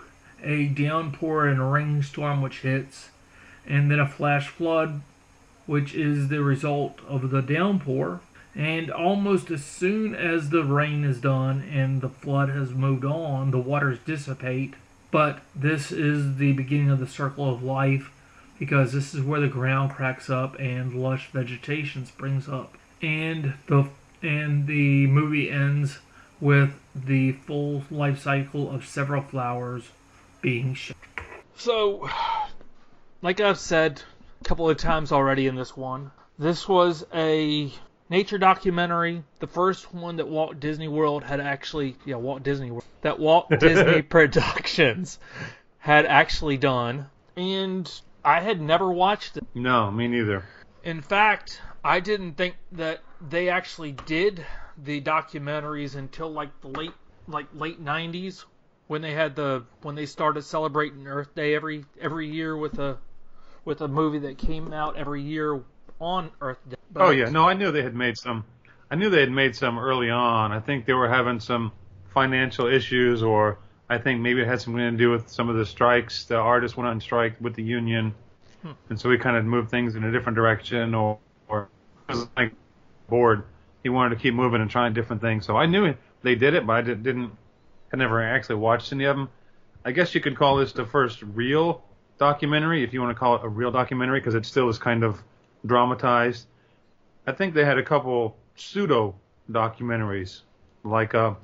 a 0.43 0.67
downpour 0.67 1.47
and 1.47 1.61
a 1.61 1.65
rainstorm 1.65 2.43
which 2.43 2.61
hits, 2.61 3.09
and 3.67 3.91
then 3.91 3.99
a 3.99 4.09
flash 4.09 4.49
flood, 4.49 5.01
which 5.69 5.95
is 5.95 6.29
the 6.29 6.43
result 6.43 6.99
of 7.07 7.31
the 7.31 7.43
downpour. 7.43 8.21
And 8.55 8.91
almost 8.91 9.51
as 9.51 9.63
soon 9.63 10.15
as 10.15 10.49
the 10.49 10.65
rain 10.65 11.05
is 11.05 11.21
done 11.21 11.61
and 11.71 12.01
the 12.01 12.09
flood 12.09 12.49
has 12.49 12.73
moved 12.73 13.05
on, 13.05 13.51
the 13.51 13.59
waters 13.59 13.99
dissipate. 14.07 14.75
But 15.11 15.43
this 15.55 15.93
is 15.93 16.37
the 16.37 16.53
beginning 16.53 16.89
of 16.89 17.01
the 17.01 17.07
circle 17.07 17.53
of 17.53 17.63
life 17.63 18.11
because 18.59 18.93
this 18.93 19.15
is 19.15 19.23
where 19.23 19.41
the 19.41 19.47
ground 19.49 19.93
cracks 19.93 20.31
up 20.31 20.59
and 20.59 20.95
lush 20.95 21.31
vegetation 21.31 22.07
springs 22.07 22.49
up. 22.49 22.75
And 23.03 23.53
the 23.67 23.89
and 24.23 24.67
the 24.67 25.07
movie 25.07 25.51
ends 25.51 25.99
with 26.41 26.71
the 26.95 27.33
full 27.33 27.85
life 27.91 28.23
cycle 28.23 28.71
of 28.71 28.87
several 28.87 29.23
flowers 29.23 29.91
being 30.41 30.73
shown. 30.73 30.97
So, 31.55 32.09
like 33.21 33.39
I've 33.39 33.59
said 33.59 34.03
a 34.41 34.45
couple 34.45 34.69
of 34.69 34.77
times 34.77 35.13
already 35.13 35.47
in 35.47 35.57
this 35.57 35.77
one, 35.77 36.11
this 36.39 36.69
was 36.69 37.05
a 37.13 37.73
nature 38.09 38.39
documentary, 38.39 39.25
the 39.41 39.47
first 39.47 39.93
one 39.95 40.17
that 40.17 40.29
Walt 40.29 40.61
Disney 40.61 40.89
World 40.89 41.25
had 41.25 41.41
actually, 41.41 41.97
yeah, 42.05 42.17
Walt 42.17 42.43
Disney 42.43 42.71
World, 42.71 42.85
that 43.03 43.19
Walt 43.19 43.49
Disney 43.61 44.03
Productions 44.03 45.19
had 45.79 46.07
actually 46.07 46.57
done, 46.57 47.07
and 47.37 47.91
I 48.25 48.41
had 48.41 48.61
never 48.61 48.91
watched 48.91 49.37
it. 49.37 49.45
No, 49.55 49.91
me 49.91 50.09
neither. 50.09 50.45
In 50.85 51.03
fact, 51.03 51.61
I 51.85 52.01
didn't 52.01 52.35
think 52.35 52.57
that 52.73 53.01
they 53.21 53.49
actually 53.49 53.93
did 53.93 54.45
the 54.77 55.01
documentaries 55.01 55.97
until 55.97 56.31
like 56.31 56.61
the 56.61 56.69
late 56.69 56.93
like 57.27 57.47
late 57.53 57.85
90s 57.85 58.45
when 58.87 59.03
they 59.03 59.13
had 59.13 59.37
the 59.37 59.65
when 59.83 59.95
they 59.95 60.07
started 60.07 60.43
celebrating 60.43 61.07
Earth 61.07 61.35
Day 61.35 61.55
every 61.55 61.85
every 62.01 62.29
year 62.29 62.57
with 62.57 62.79
a 62.79 62.99
with 63.69 63.83
a 63.83 63.87
movie 63.87 64.19
that 64.19 64.39
came 64.39 64.73
out 64.73 64.97
every 64.97 65.21
year 65.23 65.61
on 66.01 66.31
Earth 66.41 66.59
Day. 66.69 66.77
But- 66.91 67.03
Oh 67.03 67.11
yeah, 67.11 67.29
no, 67.29 67.47
I 67.47 67.53
knew 67.53 67.71
they 67.71 67.83
had 67.83 67.95
made 67.95 68.17
some. 68.17 68.45
I 68.91 68.95
knew 68.95 69.11
they 69.11 69.21
had 69.21 69.31
made 69.31 69.55
some 69.55 69.79
early 69.79 70.09
on. 70.09 70.51
I 70.53 70.59
think 70.59 70.87
they 70.87 70.95
were 70.95 71.09
having 71.09 71.39
some 71.39 71.71
financial 72.15 72.67
issues, 72.67 73.23
or 73.23 73.59
I 73.91 73.99
think 73.99 74.23
maybe 74.23 74.41
it 74.41 74.49
had 74.49 74.63
something 74.63 74.81
to 74.81 74.97
do 74.97 75.11
with 75.11 75.29
some 75.29 75.51
of 75.51 75.57
the 75.57 75.67
strikes. 75.67 76.25
The 76.25 76.37
artists 76.37 76.79
went 76.79 76.89
on 76.89 76.99
strike 76.99 77.37
with 77.43 77.55
the 77.55 77.63
union, 77.63 78.15
hmm. 78.63 78.71
and 78.89 78.99
so 78.99 79.11
he 79.11 79.19
kind 79.19 79.37
of 79.37 79.45
moved 79.45 79.71
things 79.71 79.97
in 79.97 80.03
a 80.03 80.11
different 80.11 80.37
direction, 80.37 80.95
or 80.95 81.19
or 81.47 81.69
was 82.09 82.27
like 82.39 82.55
bored. 83.11 83.43
He 83.83 83.91
wanted 83.91 84.17
to 84.17 84.23
keep 84.23 84.33
moving 84.33 84.63
and 84.63 84.71
trying 84.71 84.95
different 84.95 85.21
things. 85.21 85.45
So 85.45 85.59
I 85.59 85.67
knew 85.67 85.95
they 86.23 86.37
did 86.37 86.55
it, 86.55 86.67
but 86.67 86.73
I 86.73 86.81
did, 86.81 87.03
didn't. 87.03 87.33
I 87.93 87.99
never 87.99 88.23
actually 88.23 88.57
watched 88.57 88.95
any 88.95 89.05
of 89.05 89.15
them. 89.15 89.29
I 89.85 89.93
guess 89.93 90.15
you 90.15 90.23
could 90.23 90.37
call 90.37 90.57
this 90.57 90.73
the 90.73 90.87
first 90.87 91.23
real 91.23 91.85
documentary, 92.19 92.83
if 92.85 92.93
you 92.93 93.01
want 93.01 93.15
to 93.15 93.19
call 93.19 93.37
it 93.37 93.41
a 93.45 93.49
real 93.49 93.71
documentary, 93.71 94.21
because 94.21 94.35
it 94.35 94.45
still 94.47 94.69
is 94.69 94.79
kind 94.79 95.05
of 95.05 95.23
dramatized. 95.65 96.47
I 97.27 97.33
think 97.33 97.55
they 97.55 97.65
had 97.65 97.79
a 97.79 97.83
couple 97.83 98.37
pseudo 98.57 99.15
documentaries, 99.51 100.41
like 100.85 101.15
uh, 101.15 101.35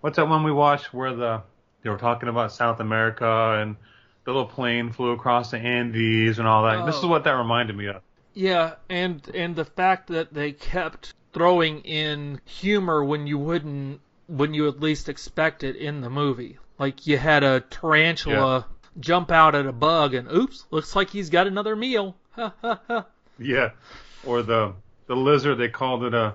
what's 0.00 0.16
that 0.16 0.28
one 0.28 0.44
we 0.44 0.52
watched 0.52 0.92
where 0.92 1.14
the 1.14 1.42
they 1.82 1.90
were 1.90 1.98
talking 1.98 2.28
about 2.28 2.52
South 2.52 2.80
America 2.80 3.58
and 3.60 3.76
the 4.24 4.30
little 4.30 4.46
plane 4.46 4.92
flew 4.92 5.10
across 5.10 5.50
the 5.50 5.58
Andes 5.58 6.38
and 6.38 6.46
all 6.46 6.62
that. 6.64 6.86
This 6.86 6.96
is 6.96 7.04
Oh. 7.04 7.08
what 7.08 7.24
that 7.24 7.32
reminded 7.32 7.76
me 7.76 7.86
of. 7.86 8.02
Yeah, 8.34 8.74
and 8.88 9.26
and 9.34 9.56
the 9.56 9.64
fact 9.64 10.08
that 10.08 10.32
they 10.32 10.52
kept 10.52 11.14
throwing 11.32 11.80
in 11.80 12.40
humor 12.44 13.02
when 13.04 13.26
you 13.26 13.38
wouldn't 13.38 14.00
when 14.28 14.54
you 14.54 14.68
at 14.68 14.80
least 14.80 15.08
expect 15.08 15.64
it 15.64 15.76
in 15.76 16.00
the 16.00 16.10
movie. 16.10 16.58
Like 16.78 17.06
you 17.06 17.18
had 17.18 17.42
a 17.42 17.60
tarantula 17.60 18.66
jump 18.98 19.30
out 19.30 19.54
at 19.54 19.66
a 19.66 19.72
bug 19.72 20.14
and 20.14 20.30
oops, 20.30 20.64
looks 20.70 20.94
like 20.94 21.10
he's 21.10 21.30
got 21.30 21.46
another 21.46 21.76
meal. 21.76 22.16
Ha 22.32 22.52
ha 22.60 22.80
ha. 22.86 23.06
Yeah, 23.38 23.70
or 24.24 24.42
the 24.42 24.74
the 25.06 25.16
lizard 25.16 25.58
they 25.58 25.68
called 25.68 26.04
it 26.04 26.14
a 26.14 26.34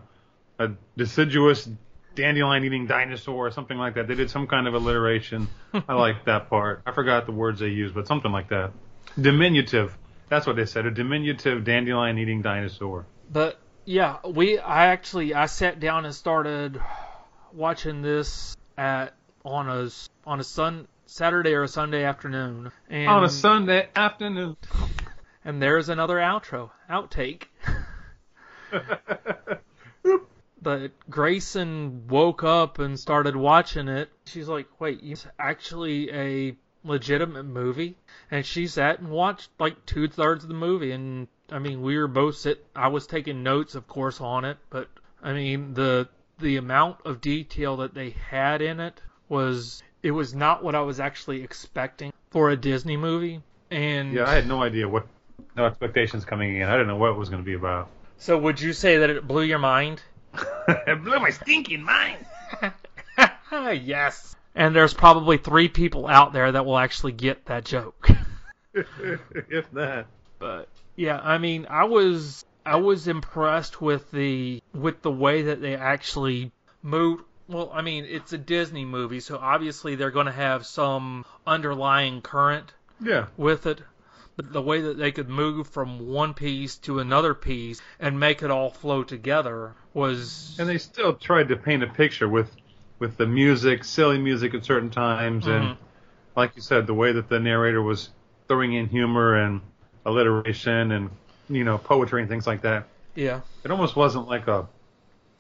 a 0.59 0.71
deciduous 0.95 1.69
dandelion 2.15 2.63
eating 2.63 2.87
dinosaur 2.87 3.47
or 3.47 3.51
something 3.51 3.77
like 3.77 3.95
that. 3.95 4.07
They 4.07 4.15
did 4.15 4.29
some 4.29 4.47
kind 4.47 4.67
of 4.67 4.73
alliteration. 4.73 5.47
I 5.73 5.93
like 5.93 6.25
that 6.25 6.49
part. 6.49 6.81
I 6.85 6.91
forgot 6.91 7.25
the 7.25 7.31
words 7.31 7.59
they 7.59 7.67
used, 7.67 7.93
but 7.93 8.07
something 8.07 8.31
like 8.31 8.49
that. 8.49 8.71
Diminutive. 9.19 9.95
That's 10.29 10.45
what 10.45 10.55
they 10.55 10.65
said. 10.65 10.85
A 10.85 10.91
diminutive 10.91 11.63
dandelion 11.63 12.17
eating 12.17 12.41
dinosaur. 12.41 13.05
But 13.31 13.59
yeah, 13.85 14.17
we 14.25 14.59
I 14.59 14.87
actually 14.87 15.33
I 15.33 15.45
sat 15.45 15.79
down 15.79 16.05
and 16.05 16.13
started 16.13 16.81
watching 17.53 18.01
this 18.01 18.57
at 18.77 19.13
on 19.45 19.69
a 19.69 19.89
on 20.25 20.39
a 20.39 20.43
sun 20.43 20.87
Saturday 21.07 21.53
or 21.53 21.63
a 21.63 21.67
Sunday 21.67 22.03
afternoon. 22.03 22.71
And 22.89 23.07
On 23.09 23.23
a 23.23 23.29
Sunday 23.29 23.89
afternoon. 23.95 24.57
and 25.43 25.61
there's 25.61 25.89
another 25.89 26.17
outro 26.17 26.71
outtake. 26.89 27.43
But 30.59 30.91
Grayson 31.09 32.07
woke 32.09 32.43
up 32.43 32.79
and 32.79 32.99
started 32.99 33.35
watching 33.37 33.87
it. 33.87 34.09
She's 34.25 34.49
like, 34.49 34.67
"Wait, 34.81 34.99
it's 35.01 35.25
actually 35.39 36.11
a 36.11 36.57
legitimate 36.83 37.43
movie?" 37.43 37.95
And 38.31 38.45
she 38.45 38.67
sat 38.67 38.99
and 38.99 39.09
watched 39.09 39.49
like 39.59 39.85
two 39.85 40.09
thirds 40.09 40.43
of 40.43 40.49
the 40.49 40.55
movie. 40.55 40.91
And 40.91 41.27
I 41.51 41.59
mean, 41.59 41.81
we 41.81 41.97
were 41.97 42.07
both 42.09 42.35
sit. 42.35 42.65
I 42.75 42.89
was 42.89 43.07
taking 43.07 43.43
notes, 43.43 43.75
of 43.75 43.87
course, 43.87 44.19
on 44.19 44.43
it. 44.43 44.57
But 44.69 44.89
I 45.23 45.31
mean, 45.31 45.73
the 45.73 46.09
the 46.39 46.57
amount 46.57 46.97
of 47.05 47.21
detail 47.21 47.77
that 47.77 47.93
they 47.93 48.09
had 48.09 48.61
in 48.61 48.81
it 48.81 49.01
was 49.29 49.81
it 50.07 50.11
was 50.11 50.33
not 50.33 50.63
what 50.63 50.73
I 50.73 50.79
was 50.79 51.01
actually 51.01 51.43
expecting 51.43 52.13
for 52.29 52.49
a 52.49 52.55
Disney 52.55 52.95
movie. 52.95 53.41
And 53.69 54.13
Yeah, 54.13 54.23
I 54.25 54.35
had 54.35 54.47
no 54.47 54.63
idea 54.63 54.87
what, 54.87 55.05
no 55.57 55.65
expectations 55.65 56.23
coming 56.23 56.55
in. 56.55 56.63
I 56.63 56.71
didn't 56.71 56.87
know 56.87 56.95
what 56.95 57.09
it 57.09 57.17
was 57.17 57.27
going 57.27 57.41
to 57.41 57.45
be 57.45 57.55
about. 57.55 57.89
so 58.17 58.37
would 58.37 58.61
you 58.61 58.71
say 58.71 58.99
that 58.99 59.09
it 59.09 59.27
blew 59.27 59.41
your 59.41 59.59
mind? 59.59 60.01
it 60.69 61.03
blew 61.03 61.19
my 61.19 61.31
stinking 61.31 61.83
mind. 61.83 62.25
yes. 63.51 64.33
And 64.55 64.73
there's 64.73 64.93
probably 64.93 65.37
three 65.37 65.67
people 65.67 66.07
out 66.07 66.31
there 66.31 66.53
that 66.53 66.65
will 66.65 66.77
actually 66.77 67.11
get 67.11 67.45
that 67.47 67.65
joke. 67.65 68.09
if 68.73 69.69
that. 69.73 70.07
But 70.39 70.69
yeah, 70.95 71.19
I 71.19 71.37
mean, 71.37 71.67
I 71.69 71.83
was 71.83 72.45
I 72.65 72.77
was 72.77 73.09
impressed 73.09 73.81
with 73.81 74.09
the 74.11 74.63
with 74.73 75.01
the 75.01 75.11
way 75.11 75.41
that 75.43 75.59
they 75.59 75.75
actually 75.75 76.53
moved. 76.81 77.25
Well, 77.49 77.71
I 77.73 77.81
mean, 77.81 78.05
it's 78.05 78.33
a 78.33 78.37
Disney 78.37 78.85
movie, 78.85 79.19
so 79.21 79.37
obviously 79.37 79.95
they're 79.95 80.11
going 80.11 80.25
to 80.25 80.31
have 80.31 80.65
some 80.65 81.25
underlying 81.45 82.21
current 82.21 82.73
Yeah. 83.01 83.27
with 83.37 83.65
it. 83.65 83.81
But 84.35 84.53
the 84.53 84.61
way 84.61 84.81
that 84.81 84.97
they 84.97 85.11
could 85.11 85.29
move 85.29 85.67
from 85.67 86.07
one 86.11 86.33
piece 86.33 86.75
to 86.79 86.99
another 86.99 87.33
piece 87.33 87.81
and 87.99 88.19
make 88.19 88.43
it 88.43 88.51
all 88.51 88.69
flow 88.69 89.03
together 89.03 89.73
was 89.93 90.55
And 90.59 90.69
they 90.69 90.77
still 90.77 91.13
tried 91.15 91.47
to 91.47 91.55
paint 91.55 91.83
a 91.83 91.87
picture 91.87 92.27
with 92.29 92.55
with 92.99 93.15
the 93.17 93.27
music, 93.27 93.83
silly 93.83 94.17
music 94.17 94.55
at 94.55 94.65
certain 94.65 94.89
times, 94.89 95.45
Mhm. 95.45 95.51
and 95.51 95.77
like 96.35 96.55
you 96.55 96.61
said, 96.63 96.87
the 96.87 96.93
way 96.95 97.11
that 97.11 97.29
the 97.29 97.39
narrator 97.39 97.81
was 97.81 98.09
throwing 98.47 98.73
in 98.73 98.87
humor 98.87 99.35
and 99.35 99.61
alliteration 100.05 100.91
and 100.91 101.09
you 101.49 101.63
know 101.63 101.77
poetry 101.77 102.21
and 102.21 102.29
things 102.29 102.47
like 102.47 102.61
that. 102.61 102.87
yeah. 103.15 103.41
It 103.63 103.71
almost 103.71 103.95
wasn't 103.95 104.27
like 104.27 104.47
a 104.47 104.67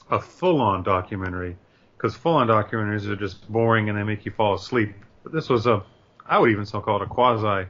a 0.09 0.19
full 0.19 0.61
on 0.61 0.83
documentary 0.83 1.55
because 1.97 2.15
full 2.15 2.35
on 2.35 2.47
documentaries 2.47 3.07
are 3.07 3.15
just 3.15 3.49
boring 3.51 3.89
and 3.89 3.97
they 3.97 4.03
make 4.03 4.25
you 4.25 4.31
fall 4.31 4.53
asleep. 4.53 4.93
But 5.23 5.33
this 5.33 5.49
was 5.49 5.65
a 5.67 5.83
I 6.25 6.39
would 6.39 6.51
even 6.51 6.65
still 6.65 6.81
call 6.81 6.97
it 6.97 7.03
a 7.03 7.07
quasi 7.07 7.67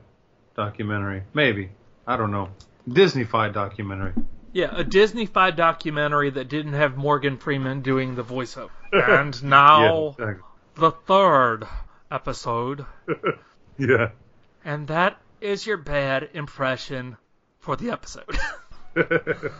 documentary, 0.56 1.24
maybe 1.34 1.70
I 2.06 2.18
don't 2.18 2.32
know, 2.32 2.50
Disney-fied 2.88 3.54
documentary. 3.54 4.14
Yeah, 4.54 4.70
a 4.76 4.84
Disney-fied 4.84 5.56
documentary 5.56 6.32
that 6.32 6.48
didn't 6.50 6.74
have 6.74 6.98
Morgan 6.98 7.38
Freeman 7.38 7.82
doing 7.82 8.16
the 8.16 8.24
voiceover. 8.24 8.70
And 8.92 9.42
now 9.50 10.16
Yeah, 10.18 10.34
the 10.76 10.92
third 10.92 11.68
episode, 12.10 12.86
yeah. 13.78 14.10
and 14.64 14.88
that 14.88 15.20
is 15.42 15.66
your 15.68 15.78
bad 15.78 16.30
impression 16.34 17.18
for 17.60 17.76
the 17.76 17.92
episode. 17.92 18.38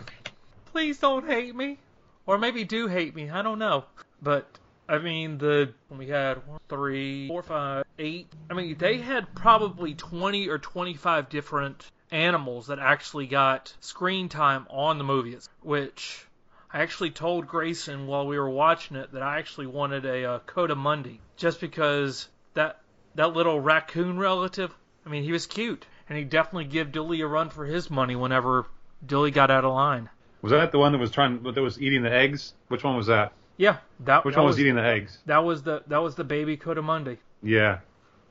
Please 0.72 0.98
don't 0.98 1.26
hate 1.28 1.54
me, 1.54 1.78
or 2.26 2.38
maybe 2.38 2.64
do 2.64 2.88
hate 2.88 3.14
me. 3.14 3.30
I 3.30 3.42
don't 3.42 3.58
know, 3.58 3.84
but 4.22 4.46
I 4.88 4.98
mean 4.98 5.38
the 5.38 5.72
we 5.90 6.08
had 6.08 6.46
one, 6.46 6.60
three, 6.68 7.28
four, 7.28 7.42
five, 7.42 7.84
eight. 7.98 8.28
I 8.50 8.54
mean 8.54 8.76
they 8.78 8.98
had 8.98 9.34
probably 9.34 9.94
twenty 9.94 10.48
or 10.48 10.58
twenty-five 10.58 11.28
different 11.28 11.84
animals 12.10 12.68
that 12.68 12.78
actually 12.78 13.26
got 13.26 13.74
screen 13.80 14.28
time 14.28 14.66
on 14.70 14.98
the 14.98 15.04
movies, 15.04 15.48
which 15.62 16.26
I 16.72 16.82
actually 16.82 17.10
told 17.10 17.46
Grayson 17.46 18.06
while 18.06 18.26
we 18.26 18.38
were 18.38 18.50
watching 18.50 18.96
it 18.96 19.12
that 19.12 19.22
I 19.22 19.38
actually 19.38 19.66
wanted 19.66 20.04
a 20.04 20.24
uh, 20.24 20.38
Coatimundi 20.40 21.18
just 21.36 21.60
because 21.60 22.28
that 22.54 22.80
that 23.14 23.34
little 23.34 23.60
raccoon 23.60 24.18
relative. 24.18 24.74
I 25.06 25.08
mean, 25.08 25.22
he 25.22 25.32
was 25.32 25.46
cute, 25.46 25.86
and 26.08 26.18
he 26.18 26.24
definitely 26.24 26.66
give 26.66 26.92
Dilly 26.92 27.22
a 27.22 27.26
run 27.26 27.48
for 27.50 27.64
his 27.64 27.90
money 27.90 28.16
whenever 28.16 28.66
Dilly 29.04 29.30
got 29.30 29.50
out 29.50 29.64
of 29.64 29.72
line. 29.72 30.10
Was 30.42 30.52
that 30.52 30.70
the 30.70 30.78
one 30.78 30.92
that 30.92 30.98
was 30.98 31.10
trying 31.10 31.42
that 31.42 31.60
was 31.60 31.80
eating 31.80 32.02
the 32.02 32.12
eggs? 32.12 32.54
Which 32.68 32.84
one 32.84 32.96
was 32.96 33.06
that? 33.06 33.32
Yeah, 33.58 33.78
that 34.00 34.24
Which 34.24 34.36
that 34.36 34.40
one 34.40 34.46
was, 34.46 34.58
eating 34.58 34.76
the 34.76 34.84
eggs? 34.84 35.18
That 35.26 35.44
was 35.44 35.62
the 35.62 35.82
that 35.88 35.98
was 35.98 36.14
the 36.14 36.24
baby 36.24 36.56
Coatimundi. 36.56 37.18
Yeah. 37.42 37.80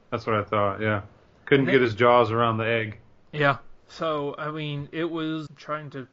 That's 0.10 0.26
what 0.26 0.38
I 0.38 0.44
thought, 0.44 0.82
yeah. 0.82 1.02
Couldn't 1.46 1.68
I 1.68 1.74
get 1.74 1.82
his 1.82 1.94
jaws 1.94 2.32
around 2.32 2.58
the 2.58 2.66
egg. 2.66 2.98
Yeah. 3.34 3.58
So 3.90 4.36
I 4.38 4.52
mean, 4.52 4.90
it 4.92 5.04
was 5.04 5.48
trying 5.58 5.90
to 5.92 6.08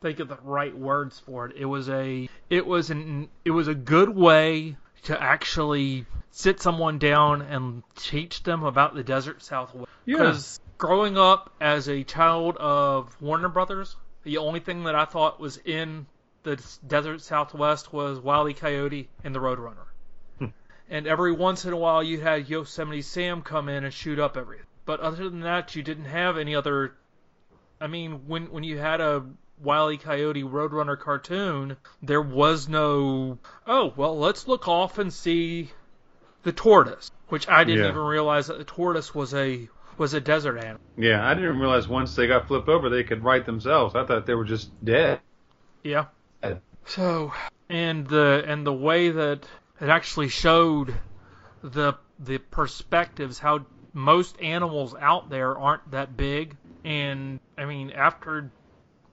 think 0.00 0.18
of 0.18 0.28
the 0.28 0.38
right 0.42 0.76
words 0.76 1.20
for 1.20 1.46
it. 1.46 1.56
It 1.56 1.66
was 1.66 1.88
a 1.88 2.28
it 2.50 2.66
was 2.66 2.90
an 2.90 3.28
it 3.44 3.50
was 3.50 3.68
a 3.68 3.74
good 3.74 4.08
way 4.08 4.76
to 5.04 5.22
actually 5.22 6.06
sit 6.30 6.60
someone 6.60 6.98
down 6.98 7.42
and 7.42 7.82
teach 7.96 8.42
them 8.42 8.64
about 8.64 8.94
the 8.94 9.04
desert 9.04 9.42
Southwest. 9.42 9.90
Yeah. 10.06 10.18
Because 10.18 10.60
growing 10.78 11.18
up 11.18 11.52
as 11.60 11.88
a 11.88 12.02
child 12.02 12.56
of 12.56 13.14
Warner 13.20 13.48
Brothers, 13.48 13.96
the 14.22 14.38
only 14.38 14.60
thing 14.60 14.84
that 14.84 14.94
I 14.94 15.04
thought 15.04 15.38
was 15.38 15.58
in 15.58 16.06
the 16.44 16.62
desert 16.86 17.20
Southwest 17.20 17.92
was 17.92 18.20
Wile 18.20 18.48
E. 18.48 18.54
Coyote 18.54 19.08
and 19.24 19.34
the 19.34 19.40
Roadrunner. 19.40 19.86
Hmm. 20.38 20.46
and 20.88 21.06
every 21.06 21.32
once 21.32 21.64
in 21.64 21.72
a 21.72 21.76
while, 21.76 22.02
you 22.02 22.20
had 22.20 22.48
Yosemite 22.48 23.02
Sam 23.02 23.42
come 23.42 23.68
in 23.68 23.84
and 23.84 23.92
shoot 23.92 24.18
up 24.18 24.36
everything. 24.36 24.66
But 24.84 25.00
other 25.00 25.28
than 25.28 25.40
that, 25.40 25.74
you 25.74 25.82
didn't 25.82 26.04
have 26.04 26.36
any 26.38 26.54
other. 26.54 26.94
I 27.80 27.86
mean, 27.86 28.26
when 28.28 28.50
when 28.52 28.62
you 28.64 28.78
had 28.78 29.00
a 29.00 29.24
Wile 29.60 29.90
E. 29.90 29.96
Coyote 29.96 30.42
Roadrunner 30.44 30.98
cartoon, 30.98 31.76
there 32.02 32.22
was 32.22 32.68
no. 32.68 33.38
Oh 33.66 33.92
well, 33.96 34.18
let's 34.18 34.46
look 34.46 34.68
off 34.68 34.98
and 34.98 35.12
see 35.12 35.70
the 36.42 36.52
tortoise, 36.52 37.10
which 37.28 37.48
I 37.48 37.64
didn't 37.64 37.82
Yeah. 37.84 37.88
even 37.90 38.02
realize 38.02 38.48
that 38.48 38.58
the 38.58 38.64
tortoise 38.64 39.14
was 39.14 39.32
a 39.34 39.68
was 39.96 40.12
a 40.12 40.20
desert 40.20 40.58
animal. 40.58 40.80
Yeah, 40.98 41.26
I 41.26 41.32
didn't 41.34 41.58
realize 41.58 41.88
once 41.88 42.14
they 42.16 42.26
got 42.26 42.48
flipped 42.48 42.68
over 42.68 42.90
they 42.90 43.04
could 43.04 43.24
write 43.24 43.46
themselves. 43.46 43.94
I 43.94 44.04
thought 44.04 44.26
they 44.26 44.34
were 44.34 44.44
just 44.44 44.70
dead. 44.84 45.20
Yeah. 45.82 46.06
So 46.86 47.32
and 47.68 48.06
the 48.06 48.44
and 48.46 48.66
the 48.66 48.72
way 48.72 49.10
that 49.10 49.46
it 49.80 49.88
actually 49.88 50.28
showed 50.28 50.94
the 51.62 51.94
the 52.18 52.38
perspectives 52.38 53.38
how 53.38 53.66
most 53.92 54.40
animals 54.40 54.94
out 55.00 55.30
there 55.30 55.56
aren't 55.58 55.90
that 55.90 56.16
big 56.16 56.56
and 56.84 57.38
I 57.56 57.64
mean 57.64 57.90
after 57.90 58.52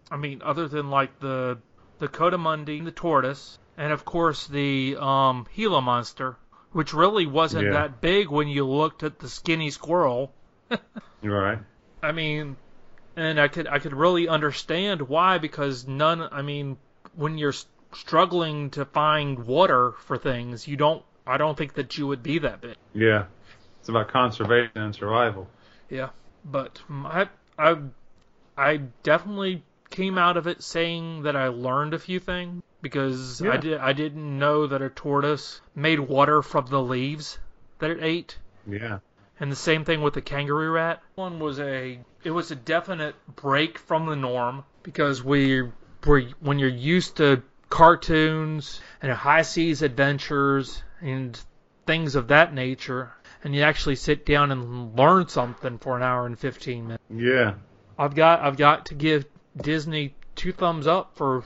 I 0.10 0.18
mean 0.18 0.42
other 0.44 0.68
than 0.68 0.90
like 0.90 1.20
the 1.20 1.62
the 2.00 2.08
Coatimundi, 2.08 2.84
the 2.84 2.92
tortoise, 2.92 3.58
and 3.78 3.94
of 3.94 4.06
course 4.06 4.48
the 4.48 4.98
um 5.00 5.48
Gila 5.56 5.82
monster, 5.82 6.38
which 6.72 6.94
really 6.94 7.26
wasn't 7.28 7.66
Yeah. 7.66 7.74
that 7.74 8.02
big 8.02 8.30
when 8.30 8.48
you 8.48 8.66
looked 8.66 9.04
at 9.04 9.20
the 9.20 9.30
skinny 9.30 9.70
squirrel. 9.70 10.36
Right. 11.24 11.60
I 12.02 12.12
mean, 12.12 12.58
and 13.16 13.40
I 13.40 13.48
could 13.48 13.68
I 13.68 13.80
could 13.80 13.94
really 13.94 14.28
understand 14.28 15.02
why 15.04 15.38
because 15.38 15.88
none. 15.88 16.28
I 16.32 16.42
mean, 16.42 16.78
when 17.16 17.38
you're 17.38 17.54
struggling 17.94 18.70
to 18.72 18.86
find 18.86 19.46
water 19.46 19.94
for 20.00 20.18
things, 20.18 20.68
you 20.68 20.78
don't. 20.78 21.04
I 21.26 21.38
don't 21.38 21.58
think 21.58 21.74
that 21.76 21.98
you 21.98 22.08
would 22.08 22.24
be 22.24 22.40
that 22.40 22.62
big. 22.62 22.76
Yeah. 22.94 23.26
It's 23.80 23.90
about 23.90 24.10
conservation 24.10 24.72
and 24.76 24.94
survival. 24.94 25.48
Yeah, 25.90 26.10
but 26.46 26.82
I 26.90 27.30
I 27.58 27.78
I 28.56 28.78
definitely 29.02 29.64
came 29.90 30.18
out 30.18 30.38
of 30.38 30.48
it 30.48 30.62
saying 30.62 31.24
that 31.24 31.36
I 31.36 31.48
learned 31.48 31.94
a 31.94 32.00
few 32.00 32.20
things 32.20 32.64
because 32.82 33.42
I 33.42 33.58
did 33.58 33.80
I 33.80 33.94
didn't 33.94 34.38
know 34.38 34.68
that 34.68 34.82
a 34.84 34.90
tortoise 34.90 35.62
made 35.76 36.00
water 36.00 36.44
from 36.44 36.68
the 36.68 36.82
leaves 36.82 37.40
that 37.80 37.90
it 37.90 38.04
ate. 38.04 38.38
Yeah. 38.68 39.00
And 39.40 39.52
the 39.52 39.56
same 39.56 39.84
thing 39.84 40.02
with 40.02 40.14
the 40.14 40.22
kangaroo 40.22 40.70
rat. 40.70 41.02
One 41.16 41.40
was 41.40 41.60
a 41.60 42.00
it 42.24 42.32
was 42.32 42.52
a 42.52 42.56
definite 42.56 43.16
break 43.36 43.80
from 43.80 44.06
the 44.06 44.16
norm 44.16 44.64
because 44.84 45.24
we 45.24 45.64
were 46.06 46.22
when 46.40 46.60
you're 46.60 46.70
used 46.70 47.18
to 47.18 47.44
cartoons 47.70 48.82
and 49.02 49.12
high 49.12 49.42
seas 49.44 49.82
adventures 49.82 50.84
and 51.02 51.40
things 51.86 52.16
of 52.16 52.28
that 52.28 52.54
nature 52.54 53.12
and 53.44 53.56
you 53.56 53.62
actually 53.62 53.96
sit 53.96 54.26
down 54.26 54.52
and 54.52 54.96
learn 54.98 55.28
something 55.28 55.78
for 55.80 55.98
an 55.98 56.04
hour 56.04 56.26
and 56.26 56.38
15 56.38 56.84
minutes. 56.84 57.04
Yeah. 57.10 57.56
I've 57.98 58.16
got 58.16 58.42
I've 58.42 58.58
got 58.58 58.88
to 58.88 58.94
give 58.94 59.26
Disney 59.60 60.16
two 60.36 60.52
thumbs 60.52 60.88
up 60.88 61.16
for 61.16 61.44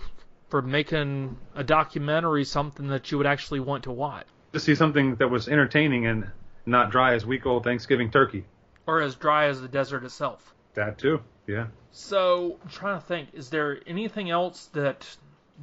for 0.49 0.61
making 0.61 1.37
a 1.55 1.63
documentary 1.63 2.45
something 2.45 2.87
that 2.87 3.11
you 3.11 3.17
would 3.17 3.27
actually 3.27 3.59
want 3.59 3.83
to 3.85 3.91
watch 3.91 4.25
To 4.53 4.59
see 4.59 4.75
something 4.75 5.15
that 5.15 5.29
was 5.29 5.47
entertaining 5.47 6.05
and 6.05 6.29
not 6.65 6.91
dry 6.91 7.13
as 7.13 7.25
week 7.25 7.45
old 7.45 7.63
Thanksgiving 7.63 8.11
turkey. 8.11 8.45
or 8.87 9.01
as 9.01 9.15
dry 9.15 9.45
as 9.47 9.61
the 9.61 9.67
desert 9.67 10.03
itself. 10.03 10.53
That 10.75 10.97
too. 10.97 11.21
Yeah. 11.47 11.67
So 11.91 12.57
I'm 12.63 12.69
trying 12.69 12.99
to 12.99 13.05
think, 13.05 13.29
is 13.33 13.49
there 13.49 13.79
anything 13.87 14.29
else 14.29 14.65
that 14.73 15.05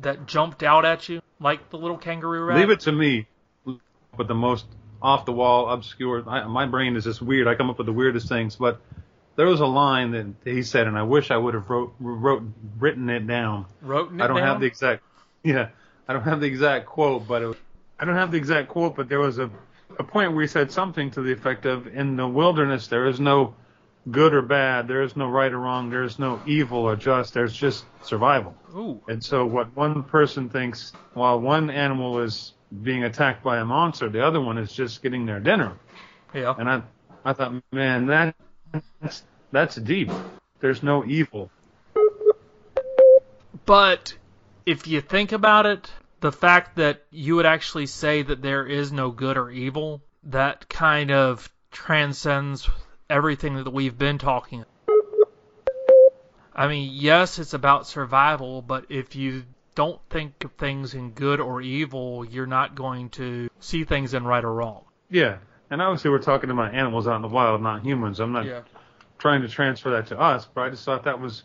that 0.00 0.26
jumped 0.26 0.62
out 0.62 0.84
at 0.84 1.08
you, 1.08 1.20
like 1.40 1.70
the 1.70 1.76
little 1.76 1.98
kangaroo 1.98 2.44
rat? 2.44 2.58
Leave 2.58 2.70
it 2.70 2.80
to 2.80 2.92
me. 2.92 3.26
But 4.16 4.28
the 4.28 4.34
most 4.34 4.66
off 5.00 5.24
the 5.24 5.32
wall, 5.32 5.68
obscure. 5.68 6.22
I, 6.28 6.46
my 6.46 6.66
brain 6.66 6.96
is 6.96 7.04
just 7.04 7.20
weird. 7.20 7.48
I 7.48 7.54
come 7.54 7.70
up 7.70 7.78
with 7.78 7.86
the 7.86 7.92
weirdest 7.92 8.28
things. 8.28 8.56
But 8.56 8.80
there 9.36 9.46
was 9.46 9.60
a 9.60 9.66
line 9.66 10.12
that 10.12 10.26
he 10.44 10.62
said, 10.62 10.86
and 10.86 10.96
I 10.96 11.02
wish 11.02 11.30
I 11.30 11.36
would 11.36 11.54
have 11.54 11.68
wrote 11.68 11.94
wrote 11.98 12.44
written 12.78 13.10
it 13.10 13.26
down. 13.26 13.66
Wrote 13.80 14.12
it 14.12 14.20
I 14.20 14.26
don't 14.26 14.36
down? 14.36 14.46
have 14.46 14.60
the 14.60 14.66
exact 14.66 15.02
yeah, 15.42 15.68
I 16.06 16.12
don't 16.12 16.22
have 16.22 16.40
the 16.40 16.46
exact 16.46 16.86
quote, 16.86 17.26
but 17.26 17.42
it 17.42 17.46
was, 17.46 17.56
I 17.98 18.04
don't 18.04 18.14
have 18.14 18.30
the 18.30 18.38
exact 18.38 18.68
quote, 18.68 18.96
but 18.96 19.08
there 19.08 19.20
was 19.20 19.38
a 19.38 19.50
a 19.98 20.04
point 20.04 20.32
where 20.32 20.42
he 20.42 20.48
said 20.48 20.72
something 20.72 21.10
to 21.12 21.22
the 21.22 21.32
effect 21.32 21.66
of, 21.66 21.86
"In 21.86 22.16
the 22.16 22.26
wilderness, 22.26 22.86
there 22.88 23.08
is 23.08 23.20
no 23.20 23.54
good 24.10 24.34
or 24.34 24.42
bad, 24.42 24.88
there 24.88 25.02
is 25.02 25.16
no 25.16 25.28
right 25.28 25.52
or 25.52 25.58
wrong, 25.58 25.90
there 25.90 26.02
is 26.02 26.18
no 26.18 26.40
evil 26.46 26.78
or 26.78 26.96
just, 26.96 27.34
there's 27.34 27.54
just 27.54 27.84
survival." 28.02 28.54
Ooh. 28.74 29.00
And 29.08 29.22
so, 29.22 29.46
what 29.46 29.74
one 29.76 30.02
person 30.02 30.48
thinks, 30.48 30.92
while 31.14 31.40
one 31.40 31.70
animal 31.70 32.20
is 32.20 32.52
being 32.82 33.04
attacked 33.04 33.42
by 33.42 33.58
a 33.58 33.64
monster, 33.64 34.08
the 34.08 34.24
other 34.24 34.40
one 34.40 34.58
is 34.58 34.72
just 34.72 35.02
getting 35.02 35.26
their 35.26 35.40
dinner. 35.40 35.74
Yeah. 36.34 36.54
And 36.58 36.68
I, 36.68 36.82
I 37.24 37.32
thought, 37.34 37.62
man, 37.70 38.06
that 38.06 38.34
that's 39.00 39.22
that's 39.50 39.76
deep. 39.76 40.10
There's 40.60 40.82
no 40.82 41.04
evil. 41.04 41.50
But 43.66 44.14
if 44.64 44.86
you 44.86 45.00
think 45.00 45.32
about 45.32 45.66
it, 45.66 45.90
the 46.20 46.32
fact 46.32 46.76
that 46.76 47.02
you 47.10 47.36
would 47.36 47.46
actually 47.46 47.86
say 47.86 48.22
that 48.22 48.42
there 48.42 48.66
is 48.66 48.92
no 48.92 49.10
good 49.10 49.36
or 49.36 49.50
evil, 49.50 50.02
that 50.24 50.68
kind 50.68 51.10
of 51.10 51.52
transcends 51.70 52.68
everything 53.12 53.56
that 53.56 53.70
we've 53.70 53.96
been 53.96 54.18
talking. 54.18 54.64
I 56.54 56.66
mean, 56.68 56.90
yes, 56.92 57.38
it's 57.38 57.54
about 57.54 57.86
survival, 57.86 58.62
but 58.62 58.86
if 58.88 59.14
you 59.14 59.44
don't 59.74 60.00
think 60.10 60.44
of 60.44 60.52
things 60.52 60.94
in 60.94 61.10
good 61.10 61.40
or 61.40 61.60
evil, 61.60 62.24
you're 62.24 62.46
not 62.46 62.74
going 62.74 63.10
to 63.10 63.48
see 63.60 63.84
things 63.84 64.14
in 64.14 64.24
right 64.24 64.44
or 64.44 64.52
wrong. 64.52 64.84
Yeah. 65.10 65.38
And 65.70 65.80
obviously, 65.80 66.10
we're 66.10 66.18
talking 66.18 66.50
about 66.50 66.74
animals 66.74 67.06
out 67.06 67.16
in 67.16 67.22
the 67.22 67.28
wild, 67.28 67.62
not 67.62 67.82
humans. 67.82 68.20
I'm 68.20 68.32
not 68.32 68.46
trying 69.18 69.42
to 69.42 69.48
transfer 69.48 69.90
that 69.90 70.08
to 70.08 70.18
us, 70.18 70.46
but 70.52 70.62
I 70.62 70.70
just 70.70 70.84
thought 70.84 71.04
that 71.04 71.20
was 71.20 71.44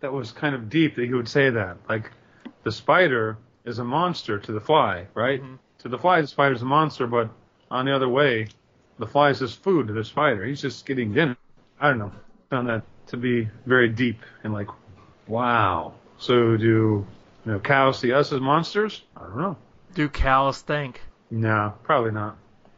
that 0.00 0.12
was 0.12 0.32
kind 0.32 0.54
of 0.54 0.70
deep 0.70 0.96
that 0.96 1.04
he 1.04 1.12
would 1.12 1.28
say 1.28 1.50
that. 1.50 1.76
Like 1.88 2.10
the 2.62 2.72
spider 2.72 3.36
is 3.64 3.78
a 3.78 3.84
monster 3.84 4.38
to 4.38 4.52
the 4.52 4.60
fly, 4.60 5.06
right? 5.12 5.42
Mm-hmm. 5.42 5.56
To 5.80 5.88
the 5.88 5.98
fly, 5.98 6.22
the 6.22 6.26
spider's 6.26 6.62
a 6.62 6.66
monster, 6.66 7.06
but 7.06 7.28
on 7.70 7.84
the 7.84 7.94
other 7.94 8.08
way, 8.08 8.48
the 9.00 9.06
fly 9.06 9.30
is 9.30 9.40
just 9.40 9.62
food 9.62 9.88
to 9.88 9.92
the 9.92 10.04
spider. 10.04 10.44
He's 10.44 10.60
just 10.60 10.86
getting 10.86 11.12
dinner. 11.12 11.36
I 11.80 11.88
don't 11.88 11.98
know. 11.98 12.12
Found 12.50 12.68
that 12.68 12.82
to 13.08 13.16
be 13.16 13.48
very 13.66 13.88
deep 13.88 14.20
and 14.44 14.52
like, 14.52 14.68
wow. 15.26 15.94
So 16.18 16.56
do 16.56 16.64
you 16.64 17.06
know 17.44 17.58
cows 17.58 17.98
see 17.98 18.12
us 18.12 18.32
as 18.32 18.40
monsters? 18.40 19.02
I 19.16 19.22
don't 19.22 19.38
know. 19.38 19.56
Do 19.94 20.08
cows 20.08 20.60
think? 20.60 21.00
No, 21.30 21.74
probably 21.82 22.12
not. 22.12 22.36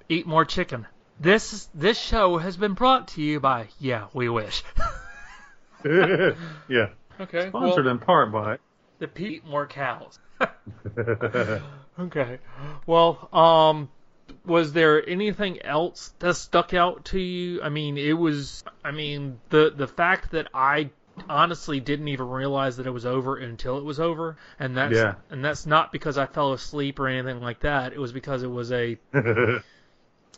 Eat 0.09 0.27
more 0.27 0.45
chicken. 0.45 0.87
This 1.21 1.69
this 1.75 1.99
show 2.01 2.39
has 2.39 2.57
been 2.57 2.75
brought 2.75 3.09
to 3.09 3.23
you 3.23 3.41
by 3.41 3.69
Yeah, 3.79 4.07
we 4.15 4.29
wish. 4.29 4.63
yeah. 5.85 6.89
Okay. 7.21 7.49
Sponsored 7.49 7.87
in 7.87 7.99
part 7.99 8.33
by. 8.33 8.59
the 8.99 9.09
pe- 9.09 9.25
eat 9.25 9.47
more 9.47 9.67
cows. 9.67 10.19
Okay. 11.99 12.39
Well, 12.87 13.29
um, 13.35 13.91
was 14.45 14.73
there 14.73 15.07
anything 15.09 15.63
else 15.63 16.13
that 16.19 16.35
stuck 16.35 16.75
out 16.75 17.05
to 17.07 17.19
you? 17.21 17.63
I 17.63 17.69
mean, 17.69 17.97
it 17.99 18.13
was. 18.15 18.65
I 18.85 18.91
mean, 18.91 19.39
the 19.51 19.73
the 19.75 19.87
fact 19.87 20.33
that 20.33 20.49
I 20.55 20.91
honestly 21.29 21.79
didn't 21.79 22.09
even 22.09 22.27
realize 22.29 22.79
that 22.79 22.87
it 22.87 22.91
was 22.91 23.05
over 23.05 23.37
until 23.37 23.77
it 23.79 23.85
was 23.85 24.01
over, 24.01 24.37
and 24.59 24.77
that's 24.77 24.95
Yeah. 24.97 25.15
and 25.31 25.45
that's 25.45 25.67
not 25.67 25.93
because 25.93 26.17
I 26.19 26.27
fell 26.27 26.53
asleep 26.53 26.99
or 26.99 27.09
anything 27.09 27.41
like 27.41 27.61
that. 27.61 27.93
It 27.93 27.99
was 27.99 28.13
because 28.13 28.43
it 28.43 28.51
was 28.51 28.73
a 28.73 28.97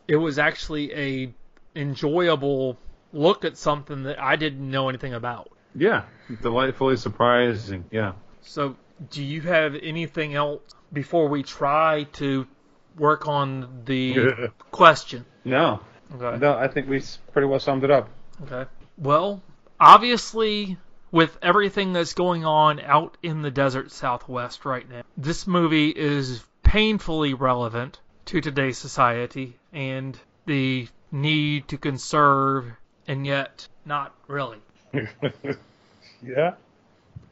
it 0.08 0.16
was 0.16 0.38
actually 0.38 0.92
a 0.94 1.34
enjoyable 1.76 2.76
look 3.12 3.44
at 3.44 3.56
something 3.56 4.04
that 4.04 4.20
I 4.20 4.36
didn't 4.36 4.68
know 4.70 4.88
anything 4.88 5.14
about. 5.14 5.50
yeah, 5.74 6.04
delightfully 6.42 6.96
surprising. 6.96 7.84
Yeah. 7.90 8.12
So, 8.42 8.76
do 9.10 9.22
you 9.24 9.40
have 9.42 9.74
anything 9.76 10.34
else 10.34 10.62
before 10.92 11.28
we 11.28 11.42
try 11.42 12.04
to 12.14 12.46
work 12.98 13.26
on 13.28 13.82
the 13.84 14.50
question? 14.70 15.24
No, 15.44 15.80
Okay. 16.14 16.38
no, 16.38 16.56
I 16.56 16.68
think 16.68 16.88
we 16.88 16.98
s- 16.98 17.18
pretty 17.32 17.46
well 17.48 17.60
summed 17.60 17.84
it 17.84 17.90
up. 17.90 18.08
Okay. 18.42 18.68
Well, 18.98 19.42
obviously, 19.80 20.76
with 21.10 21.36
everything 21.42 21.92
that's 21.92 22.14
going 22.14 22.44
on 22.44 22.80
out 22.80 23.16
in 23.22 23.42
the 23.42 23.50
desert 23.50 23.90
southwest 23.92 24.64
right 24.64 24.88
now, 24.88 25.02
this 25.16 25.46
movie 25.46 25.90
is 25.90 26.44
painfully 26.62 27.34
relevant 27.34 28.00
to 28.26 28.40
today's 28.40 28.78
society 28.78 29.56
and 29.72 30.18
the 30.46 30.88
need 31.12 31.68
to 31.68 31.78
conserve, 31.78 32.66
and 33.06 33.26
yet 33.26 33.68
not 33.84 34.12
really. 34.28 34.58
yeah. 36.22 36.54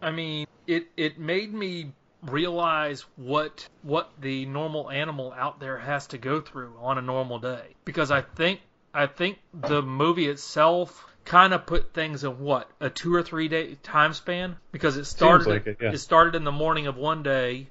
I 0.01 0.11
mean, 0.11 0.47
it 0.67 0.89
it 0.97 1.19
made 1.19 1.53
me 1.53 1.93
realize 2.23 3.05
what 3.17 3.69
what 3.83 4.11
the 4.21 4.47
normal 4.47 4.91
animal 4.91 5.33
out 5.37 5.61
there 5.61 5.79
has 5.79 6.07
to 6.09 6.19
go 6.19 6.41
through 6.41 6.75
on 6.81 6.99
a 6.99 7.03
normal 7.03 7.39
day. 7.39 7.75
Because 7.85 8.11
I 8.11 8.23
think 8.23 8.61
I 8.95 9.07
think 9.07 9.39
the 9.55 9.83
movie 9.83 10.27
itself 10.27 11.07
kind 11.25 11.55
of 11.55 11.67
put 11.67 11.95
things 11.95 12.25
in 12.25 12.39
what 12.41 12.69
a 12.81 12.91
two 12.91 13.15
or 13.15 13.23
three 13.23 13.49
day 13.49 13.77
time 13.83 14.13
span 14.13 14.57
because 14.73 14.97
it 14.97 15.05
started 15.05 15.47
like 15.47 15.67
it, 15.67 15.79
yeah. 15.81 15.95
started 15.95 16.35
in 16.35 16.45
the 16.45 16.53
morning 16.53 16.87
of 16.87 16.97
one 16.97 17.23
day 17.23 17.69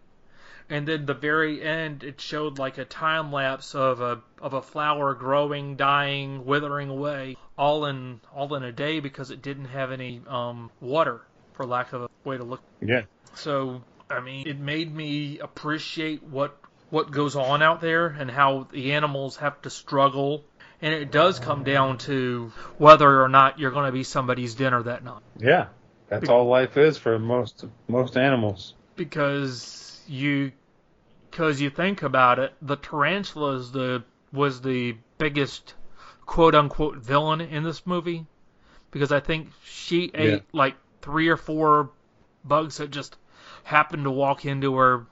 and 0.70 0.88
then 0.88 1.06
the 1.06 1.14
very 1.14 1.62
end 1.62 2.04
it 2.04 2.22
showed 2.22 2.58
like 2.58 2.78
a 2.78 2.86
time 2.86 3.32
lapse 3.32 3.76
of 3.76 4.00
a 4.00 4.22
of 4.42 4.54
a 4.54 4.62
flower 4.62 5.14
growing 5.14 5.76
dying 5.76 6.46
withering 6.46 6.90
away 6.90 7.36
all 7.58 7.86
in 7.86 8.22
all 8.34 8.56
in 8.56 8.64
a 8.64 8.72
day 8.72 9.02
because 9.02 9.32
it 9.32 9.42
didn't 9.42 9.66
have 9.66 9.92
any 9.92 10.22
um 10.28 10.72
water 10.80 11.22
for 11.54 11.66
lack 11.66 11.92
of 11.92 12.04
a 12.04 12.10
way 12.24 12.38
to 12.38 12.44
look 12.44 12.62
Yeah. 12.82 13.02
so 13.36 13.84
I 14.12 14.20
mean, 14.22 14.48
it 14.48 14.60
made 14.60 14.94
me 14.94 15.40
appreciate 15.40 16.24
what 16.24 16.58
what 16.90 17.10
goes 17.12 17.36
on 17.36 17.62
out 17.62 17.80
there 17.80 18.08
and 18.08 18.30
how 18.30 18.68
the 18.72 18.94
animals 18.94 19.38
have 19.38 19.62
to 19.62 19.70
struggle. 19.70 20.44
And 20.82 20.94
it 20.94 21.12
does 21.12 21.40
come 21.40 21.64
down 21.64 22.00
to 22.00 22.52
whether 22.78 23.22
or 23.22 23.30
not 23.30 23.60
you're 23.60 23.72
going 23.72 23.86
to 23.86 23.92
be 23.92 24.04
somebody's 24.04 24.56
dinner 24.56 24.82
that 24.84 25.04
night, 25.04 25.22
Yeah. 25.38 25.68
That's 26.10 26.28
all 26.28 26.46
life 26.46 26.76
is 26.76 26.98
for 26.98 27.18
most 27.20 27.64
most 27.88 28.18
animals. 28.18 28.74
because 28.96 30.02
you 30.08 30.52
because 31.30 31.62
you 31.62 31.70
think 31.70 32.04
about 32.04 32.40
it, 32.40 32.54
the 32.62 32.76
tarantula 32.76 33.56
is 33.58 33.72
the 33.72 34.04
was 34.34 34.60
the 34.62 34.98
biggest 35.18 35.76
quote 36.26 36.56
unquote 36.56 36.98
villain 36.98 37.40
in 37.42 37.64
this 37.64 37.86
movie 37.88 38.26
because 38.92 39.12
I 39.14 39.22
think 39.22 39.50
she 39.64 40.12
ate 40.14 40.44
like 40.52 40.76
three 41.02 41.30
or 41.30 41.38
four 41.38 41.92
bugs 42.44 42.78
that 42.78 42.92
just 42.92 43.16
happened 43.64 44.04
to 44.04 44.12
walk 44.12 44.46
into 44.46 44.76
her 44.76 45.06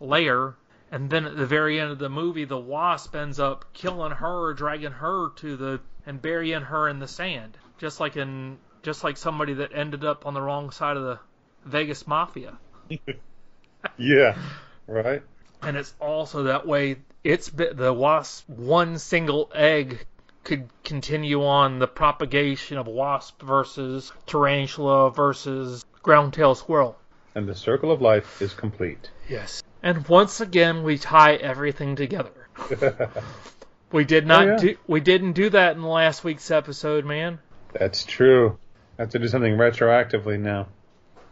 lair. 0.00 0.54
And 0.90 1.10
then 1.10 1.24
at 1.24 1.36
the 1.36 1.46
very 1.46 1.80
end 1.80 1.90
of 1.90 1.98
the 1.98 2.08
movie, 2.08 2.44
the 2.44 2.58
wasp 2.58 3.16
ends 3.16 3.40
up 3.40 3.64
killing 3.72 4.12
her, 4.12 4.54
dragging 4.54 4.92
her 4.92 5.30
to 5.36 5.56
the 5.56 5.80
and 6.06 6.20
burying 6.20 6.62
her 6.62 6.88
in 6.88 6.98
the 6.98 7.08
sand, 7.08 7.56
just 7.78 7.98
like 7.98 8.16
in 8.16 8.58
just 8.82 9.02
like 9.02 9.16
somebody 9.16 9.54
that 9.54 9.72
ended 9.74 10.04
up 10.04 10.26
on 10.26 10.34
the 10.34 10.42
wrong 10.42 10.70
side 10.70 10.96
of 10.96 11.02
the 11.02 11.18
Vegas 11.64 12.06
mafia. 12.06 12.58
Yeah. 13.96 14.36
Right. 14.86 15.22
And 15.62 15.76
it's 15.76 15.94
also 16.00 16.44
that 16.44 16.66
way. 16.66 16.96
It's 17.22 17.48
the 17.48 17.92
wasp 17.92 18.48
one 18.48 18.98
single 18.98 19.50
egg 19.54 20.06
could 20.42 20.68
continue 20.84 21.44
on 21.44 21.78
the 21.78 21.86
propagation 21.86 22.76
of 22.76 22.86
wasp 22.86 23.40
versus 23.42 24.12
tarantula 24.26 25.10
versus 25.10 25.84
ground-tail 26.02 26.54
squirrel. 26.54 26.98
And 27.34 27.48
the 27.48 27.54
circle 27.54 27.90
of 27.90 28.00
life 28.00 28.40
is 28.40 28.54
complete. 28.54 29.10
Yes. 29.28 29.62
And 29.82 30.06
once 30.08 30.40
again, 30.40 30.82
we 30.84 30.98
tie 30.98 31.34
everything 31.34 31.96
together. 31.96 32.48
We 33.92 34.04
did 34.04 34.26
not 34.26 34.42
Oh, 34.42 34.50
yeah. 34.50 34.56
do. 34.56 34.76
We 34.88 34.98
didn't 35.00 35.32
do 35.34 35.50
that 35.50 35.76
in 35.76 35.82
last 35.84 36.24
week's 36.24 36.50
episode, 36.50 37.04
man. 37.04 37.38
That's 37.72 38.04
true. 38.04 38.58
I 38.98 39.02
have 39.02 39.10
to 39.10 39.20
do 39.20 39.28
something 39.28 39.52
retroactively 39.56 40.38
now. 40.40 40.66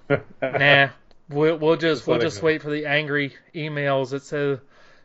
Nah. 0.40 0.90
We'll, 1.28 1.56
we'll 1.56 1.74
just 1.76 2.00
Just 2.02 2.06
we'll 2.06 2.18
just 2.20 2.40
go. 2.40 2.46
wait 2.46 2.62
for 2.62 2.70
the 2.70 2.86
angry 2.86 3.34
emails 3.54 4.10
that 4.10 4.22
say, 4.22 4.58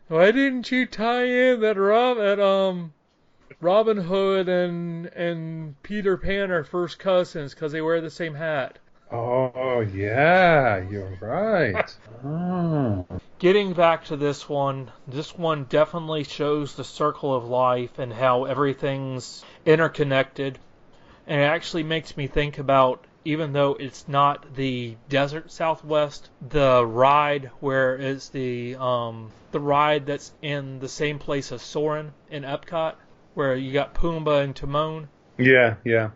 "Why 0.06 0.30
didn't 0.30 0.70
you 0.70 0.86
tie 0.86 1.24
in 1.24 1.60
that 1.62 1.76
Rob 1.76 2.18
that 2.18 2.38
um 2.38 2.92
Robin 3.60 3.96
Hood 3.96 4.48
and 4.48 5.06
and 5.06 5.82
Peter 5.82 6.16
Pan 6.16 6.52
are 6.52 6.62
first 6.64 6.98
cousins 7.00 7.54
because 7.54 7.72
they 7.72 7.80
wear 7.80 8.00
the 8.00 8.10
same 8.10 8.34
hat?" 8.34 8.78
Oh 9.10 9.80
yeah, 9.80 10.86
you're 10.88 11.16
right. 11.20 11.96
Oh. 12.24 13.06
Getting 13.38 13.72
back 13.72 14.06
to 14.06 14.16
this 14.16 14.48
one, 14.48 14.90
this 15.06 15.36
one 15.36 15.64
definitely 15.64 16.24
shows 16.24 16.74
the 16.74 16.84
circle 16.84 17.34
of 17.34 17.46
life 17.46 17.98
and 17.98 18.12
how 18.12 18.44
everything's 18.44 19.44
interconnected. 19.64 20.58
And 21.26 21.40
it 21.40 21.44
actually 21.44 21.84
makes 21.84 22.16
me 22.16 22.26
think 22.26 22.58
about, 22.58 23.04
even 23.24 23.52
though 23.52 23.76
it's 23.78 24.06
not 24.08 24.54
the 24.54 24.96
desert 25.08 25.52
Southwest, 25.52 26.28
the 26.46 26.84
ride 26.84 27.50
where 27.60 27.96
it's 27.96 28.28
the 28.28 28.76
um, 28.76 29.30
the 29.52 29.60
ride 29.60 30.04
that's 30.04 30.32
in 30.42 30.80
the 30.80 30.88
same 30.88 31.18
place 31.18 31.50
as 31.50 31.62
Soarin' 31.62 32.12
in 32.30 32.42
Epcot, 32.42 32.94
where 33.34 33.54
you 33.54 33.72
got 33.72 33.94
Pumbaa 33.94 34.42
and 34.42 34.54
Timon. 34.54 35.08
Yeah, 35.38 35.76
yeah. 35.84 36.10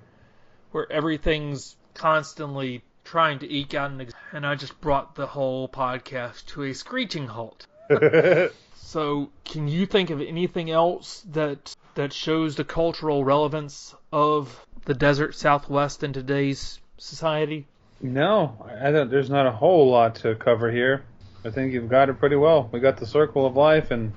where 0.72 0.90
everything's 0.90 1.76
constantly 1.94 2.82
trying 3.04 3.38
to 3.40 3.50
eke 3.50 3.74
out 3.74 3.90
an 3.90 4.00
ex- 4.00 4.14
and 4.32 4.46
I 4.46 4.54
just 4.54 4.80
brought 4.80 5.14
the 5.14 5.26
whole 5.26 5.68
podcast 5.68 6.46
to 6.46 6.64
a 6.64 6.74
screeching 6.74 7.26
halt. 7.26 7.66
So, 8.92 9.30
can 9.46 9.68
you 9.68 9.86
think 9.86 10.10
of 10.10 10.20
anything 10.20 10.70
else 10.70 11.24
that 11.30 11.74
that 11.94 12.12
shows 12.12 12.56
the 12.56 12.64
cultural 12.64 13.24
relevance 13.24 13.94
of 14.12 14.66
the 14.84 14.92
desert 14.92 15.34
Southwest 15.34 16.02
in 16.02 16.12
today's 16.12 16.78
society? 16.98 17.66
no, 18.02 18.66
I 18.82 18.90
don't, 18.90 19.10
there's 19.10 19.30
not 19.30 19.46
a 19.46 19.52
whole 19.52 19.88
lot 19.88 20.16
to 20.16 20.34
cover 20.34 20.70
here. 20.70 21.04
I 21.44 21.50
think 21.50 21.72
you've 21.72 21.88
got 21.88 22.10
it 22.10 22.18
pretty 22.18 22.36
well. 22.36 22.68
We 22.70 22.80
got 22.80 22.98
the 22.98 23.06
circle 23.06 23.46
of 23.46 23.56
life 23.56 23.90
and 23.90 24.12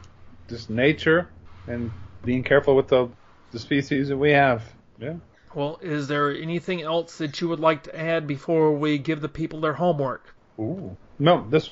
just 0.50 0.70
nature 0.70 1.30
and 1.68 1.92
being 2.24 2.44
careful 2.44 2.76
with 2.76 2.90
the 2.90 3.10
the 3.52 3.60
species 3.60 4.10
that 4.10 4.18
we 4.18 4.32
have. 4.32 4.64
Yeah. 5.00 5.16
Well, 5.56 5.80
is 5.82 6.10
there 6.10 6.36
anything 6.36 6.82
else 6.82 7.18
that 7.20 7.40
you 7.40 7.48
would 7.48 7.62
like 7.62 7.84
to 7.84 7.98
add 7.98 8.28
before 8.28 8.74
we 8.74 8.98
give 8.98 9.22
the 9.22 9.30
people 9.30 9.62
their 9.62 9.74
homework? 9.74 10.36
Ooh. 10.60 10.98
No, 11.18 11.48
this 11.50 11.70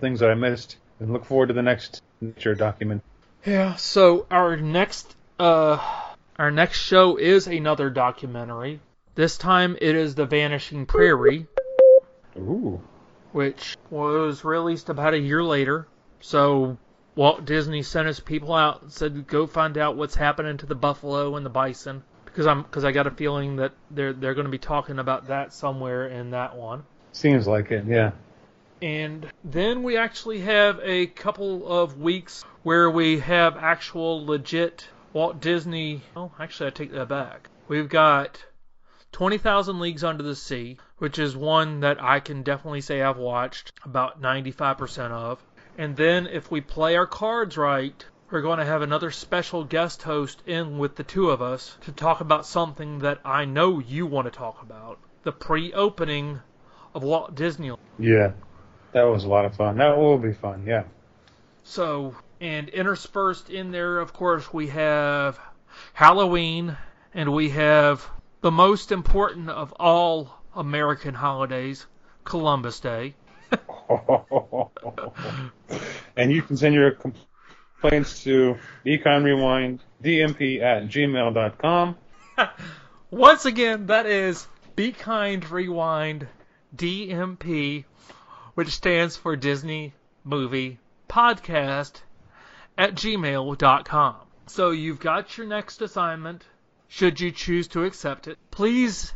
things 0.00 0.20
that 0.20 0.30
I 0.30 0.34
missed. 0.34 0.76
And 0.98 1.12
look 1.12 1.24
forward 1.24 1.46
to 1.48 1.54
the 1.54 1.62
next 1.62 2.02
nature 2.20 2.54
document. 2.54 3.02
Yeah. 3.44 3.76
So 3.76 4.26
our 4.30 4.56
next 4.56 5.14
uh 5.38 5.78
our 6.36 6.50
next 6.50 6.80
show 6.80 7.16
is 7.16 7.46
another 7.46 7.90
documentary. 7.90 8.80
This 9.14 9.38
time 9.38 9.76
it 9.80 9.94
is 9.94 10.14
The 10.16 10.26
Vanishing 10.26 10.84
Prairie, 10.84 11.46
Ooh. 12.36 12.80
which 13.32 13.76
was 13.88 14.44
released 14.44 14.88
about 14.88 15.14
a 15.14 15.18
year 15.18 15.44
later. 15.44 15.86
So 16.20 16.76
Walt 17.16 17.46
Disney 17.46 17.82
sent 17.82 18.06
his 18.06 18.20
people 18.20 18.52
out 18.52 18.82
and 18.82 18.92
said, 18.92 19.26
"Go 19.26 19.46
find 19.46 19.76
out 19.78 19.96
what's 19.96 20.14
happening 20.14 20.58
to 20.58 20.66
the 20.66 20.74
buffalo 20.74 21.34
and 21.34 21.44
the 21.44 21.50
bison." 21.50 22.04
Because 22.26 22.46
I'm 22.46 22.62
because 22.62 22.84
I 22.84 22.92
got 22.92 23.06
a 23.06 23.10
feeling 23.10 23.56
that 23.56 23.72
they're 23.90 24.12
they're 24.12 24.34
going 24.34 24.44
to 24.44 24.50
be 24.50 24.58
talking 24.58 24.98
about 24.98 25.28
that 25.28 25.54
somewhere 25.54 26.06
in 26.06 26.30
that 26.30 26.54
one. 26.54 26.84
Seems 27.12 27.48
like 27.48 27.72
it, 27.72 27.86
yeah. 27.86 28.12
And 28.82 29.26
then 29.42 29.82
we 29.82 29.96
actually 29.96 30.40
have 30.40 30.78
a 30.82 31.06
couple 31.06 31.66
of 31.66 31.98
weeks 31.98 32.44
where 32.62 32.90
we 32.90 33.20
have 33.20 33.56
actual 33.56 34.26
legit 34.26 34.86
Walt 35.14 35.40
Disney. 35.40 36.02
Oh, 36.14 36.30
actually, 36.38 36.66
I 36.66 36.70
take 36.70 36.92
that 36.92 37.08
back. 37.08 37.48
We've 37.68 37.88
got 37.88 38.44
20,000 39.12 39.80
Leagues 39.80 40.04
Under 40.04 40.22
the 40.22 40.36
Sea, 40.36 40.76
which 40.98 41.18
is 41.18 41.34
one 41.34 41.80
that 41.80 42.02
I 42.02 42.20
can 42.20 42.42
definitely 42.42 42.82
say 42.82 43.00
I've 43.00 43.16
watched 43.16 43.72
about 43.82 44.20
95% 44.20 45.10
of. 45.10 45.42
And 45.78 45.96
then 45.96 46.26
if 46.26 46.50
we 46.50 46.60
play 46.60 46.96
our 46.96 47.06
cards 47.06 47.56
right, 47.56 48.04
we're 48.30 48.40
going 48.40 48.58
to 48.58 48.64
have 48.64 48.82
another 48.82 49.10
special 49.10 49.62
guest 49.62 50.02
host 50.02 50.42
in 50.46 50.78
with 50.78 50.96
the 50.96 51.04
two 51.04 51.30
of 51.30 51.42
us 51.42 51.76
to 51.82 51.92
talk 51.92 52.20
about 52.20 52.46
something 52.46 53.00
that 53.00 53.20
I 53.24 53.44
know 53.44 53.78
you 53.78 54.06
want 54.06 54.26
to 54.26 54.30
talk 54.30 54.62
about 54.62 54.98
the 55.22 55.32
pre 55.32 55.72
opening 55.72 56.40
of 56.94 57.02
Walt 57.02 57.34
Disney 57.34 57.72
Yeah. 57.98 58.32
That 58.92 59.02
was 59.02 59.24
a 59.24 59.28
lot 59.28 59.44
of 59.44 59.54
fun. 59.54 59.76
That 59.76 59.98
will 59.98 60.18
be 60.18 60.32
fun, 60.32 60.64
yeah. 60.66 60.84
So, 61.62 62.16
and 62.40 62.68
interspersed 62.70 63.50
in 63.50 63.70
there, 63.70 63.98
of 63.98 64.14
course, 64.14 64.52
we 64.52 64.68
have 64.68 65.38
Halloween, 65.92 66.78
and 67.12 67.32
we 67.32 67.50
have 67.50 68.08
the 68.40 68.50
most 68.50 68.92
important 68.92 69.50
of 69.50 69.72
all 69.72 70.30
American 70.54 71.14
holidays, 71.14 71.86
Columbus 72.24 72.80
Day. 72.80 73.14
and 76.16 76.32
you 76.32 76.42
can 76.42 76.56
send 76.56 76.74
your 76.74 76.92
complaints 76.92 78.24
to 78.24 78.56
Be 78.84 78.98
Kind 78.98 79.24
Rewind 79.24 79.80
DMP 80.02 80.60
at 80.62 80.88
gmail.com. 80.88 81.96
Once 83.10 83.44
again, 83.44 83.86
that 83.86 84.06
is 84.06 84.46
Be 84.74 84.92
Kind 84.92 85.48
Rewind 85.50 86.26
DMP, 86.74 87.84
which 88.54 88.70
stands 88.70 89.16
for 89.16 89.36
Disney 89.36 89.94
Movie 90.24 90.78
Podcast 91.08 92.02
at 92.76 92.94
gmail.com. 92.94 94.16
So 94.46 94.70
you've 94.70 95.00
got 95.00 95.36
your 95.38 95.46
next 95.46 95.82
assignment. 95.82 96.44
Should 96.88 97.20
you 97.20 97.30
choose 97.30 97.68
to 97.68 97.84
accept 97.84 98.28
it, 98.28 98.38
please 98.50 99.12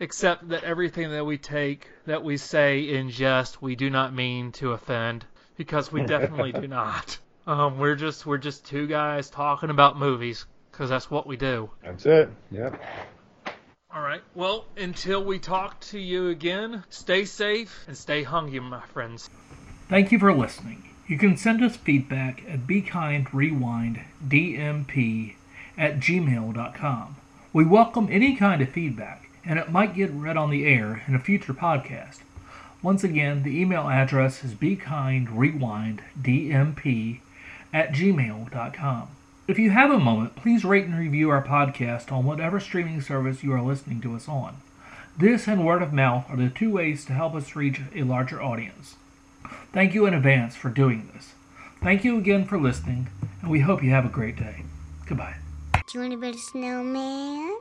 accept 0.00 0.48
that 0.48 0.64
everything 0.64 1.10
that 1.10 1.24
we 1.24 1.38
take, 1.38 1.88
that 2.06 2.22
we 2.22 2.36
say 2.36 2.80
in 2.80 3.10
jest, 3.10 3.62
we 3.62 3.76
do 3.76 3.90
not 3.90 4.14
mean 4.14 4.52
to 4.52 4.72
offend, 4.72 5.24
because 5.56 5.90
we 5.90 6.04
definitely 6.04 6.52
do 6.52 6.68
not. 6.68 7.18
Um, 7.48 7.78
we're 7.78 7.94
just 7.94 8.26
we're 8.26 8.38
just 8.38 8.66
two 8.66 8.88
guys 8.88 9.30
talking 9.30 9.70
about 9.70 9.96
movies, 9.96 10.46
because 10.72 10.90
that's 10.90 11.08
what 11.08 11.28
we 11.28 11.36
do. 11.36 11.70
That's 11.80 12.04
it. 12.04 12.28
Yep. 12.50 12.82
All 13.94 14.02
right. 14.02 14.20
Well, 14.34 14.64
until 14.76 15.24
we 15.24 15.38
talk 15.38 15.78
to 15.92 16.00
you 16.00 16.28
again, 16.28 16.82
stay 16.90 17.24
safe 17.24 17.84
and 17.86 17.96
stay 17.96 18.24
hungry, 18.24 18.58
my 18.58 18.84
friends. 18.86 19.30
Thank 19.88 20.10
you 20.10 20.18
for 20.18 20.34
listening. 20.34 20.90
You 21.06 21.18
can 21.18 21.36
send 21.36 21.62
us 21.62 21.76
feedback 21.76 22.42
at 22.48 22.66
BeKindRewindDMP 22.66 25.34
at 25.78 26.00
gmail.com. 26.00 27.16
We 27.52 27.64
welcome 27.64 28.08
any 28.10 28.34
kind 28.34 28.60
of 28.60 28.68
feedback, 28.68 29.25
and 29.46 29.58
it 29.58 29.70
might 29.70 29.94
get 29.94 30.10
read 30.10 30.36
on 30.36 30.50
the 30.50 30.66
air 30.66 31.02
in 31.06 31.14
a 31.14 31.20
future 31.20 31.54
podcast. 31.54 32.18
Once 32.82 33.02
again, 33.02 33.42
the 33.42 33.58
email 33.58 33.88
address 33.88 34.44
is 34.44 34.52
BeKindRewindDMP 34.54 37.20
at 37.72 37.92
gmail.com. 37.92 39.08
If 39.48 39.58
you 39.58 39.70
have 39.70 39.90
a 39.90 39.98
moment, 39.98 40.36
please 40.36 40.64
rate 40.64 40.86
and 40.86 40.98
review 40.98 41.30
our 41.30 41.42
podcast 41.42 42.10
on 42.10 42.24
whatever 42.24 42.58
streaming 42.58 43.00
service 43.00 43.44
you 43.44 43.52
are 43.52 43.62
listening 43.62 44.00
to 44.02 44.16
us 44.16 44.28
on. 44.28 44.56
This 45.16 45.46
and 45.46 45.64
word 45.64 45.82
of 45.82 45.92
mouth 45.92 46.26
are 46.28 46.36
the 46.36 46.50
two 46.50 46.70
ways 46.70 47.04
to 47.06 47.12
help 47.12 47.34
us 47.34 47.56
reach 47.56 47.80
a 47.94 48.02
larger 48.02 48.42
audience. 48.42 48.96
Thank 49.72 49.94
you 49.94 50.06
in 50.06 50.14
advance 50.14 50.56
for 50.56 50.68
doing 50.68 51.08
this. 51.14 51.34
Thank 51.80 52.04
you 52.04 52.18
again 52.18 52.44
for 52.44 52.58
listening, 52.58 53.08
and 53.40 53.50
we 53.50 53.60
hope 53.60 53.82
you 53.82 53.90
have 53.90 54.04
a 54.04 54.08
great 54.08 54.36
day. 54.36 54.64
Goodbye. 55.06 55.36
Do 55.72 55.80
you 55.94 56.00
want 56.00 56.12
to 56.12 56.18
build 56.18 56.34
a 56.34 56.38
snowman? 56.38 57.56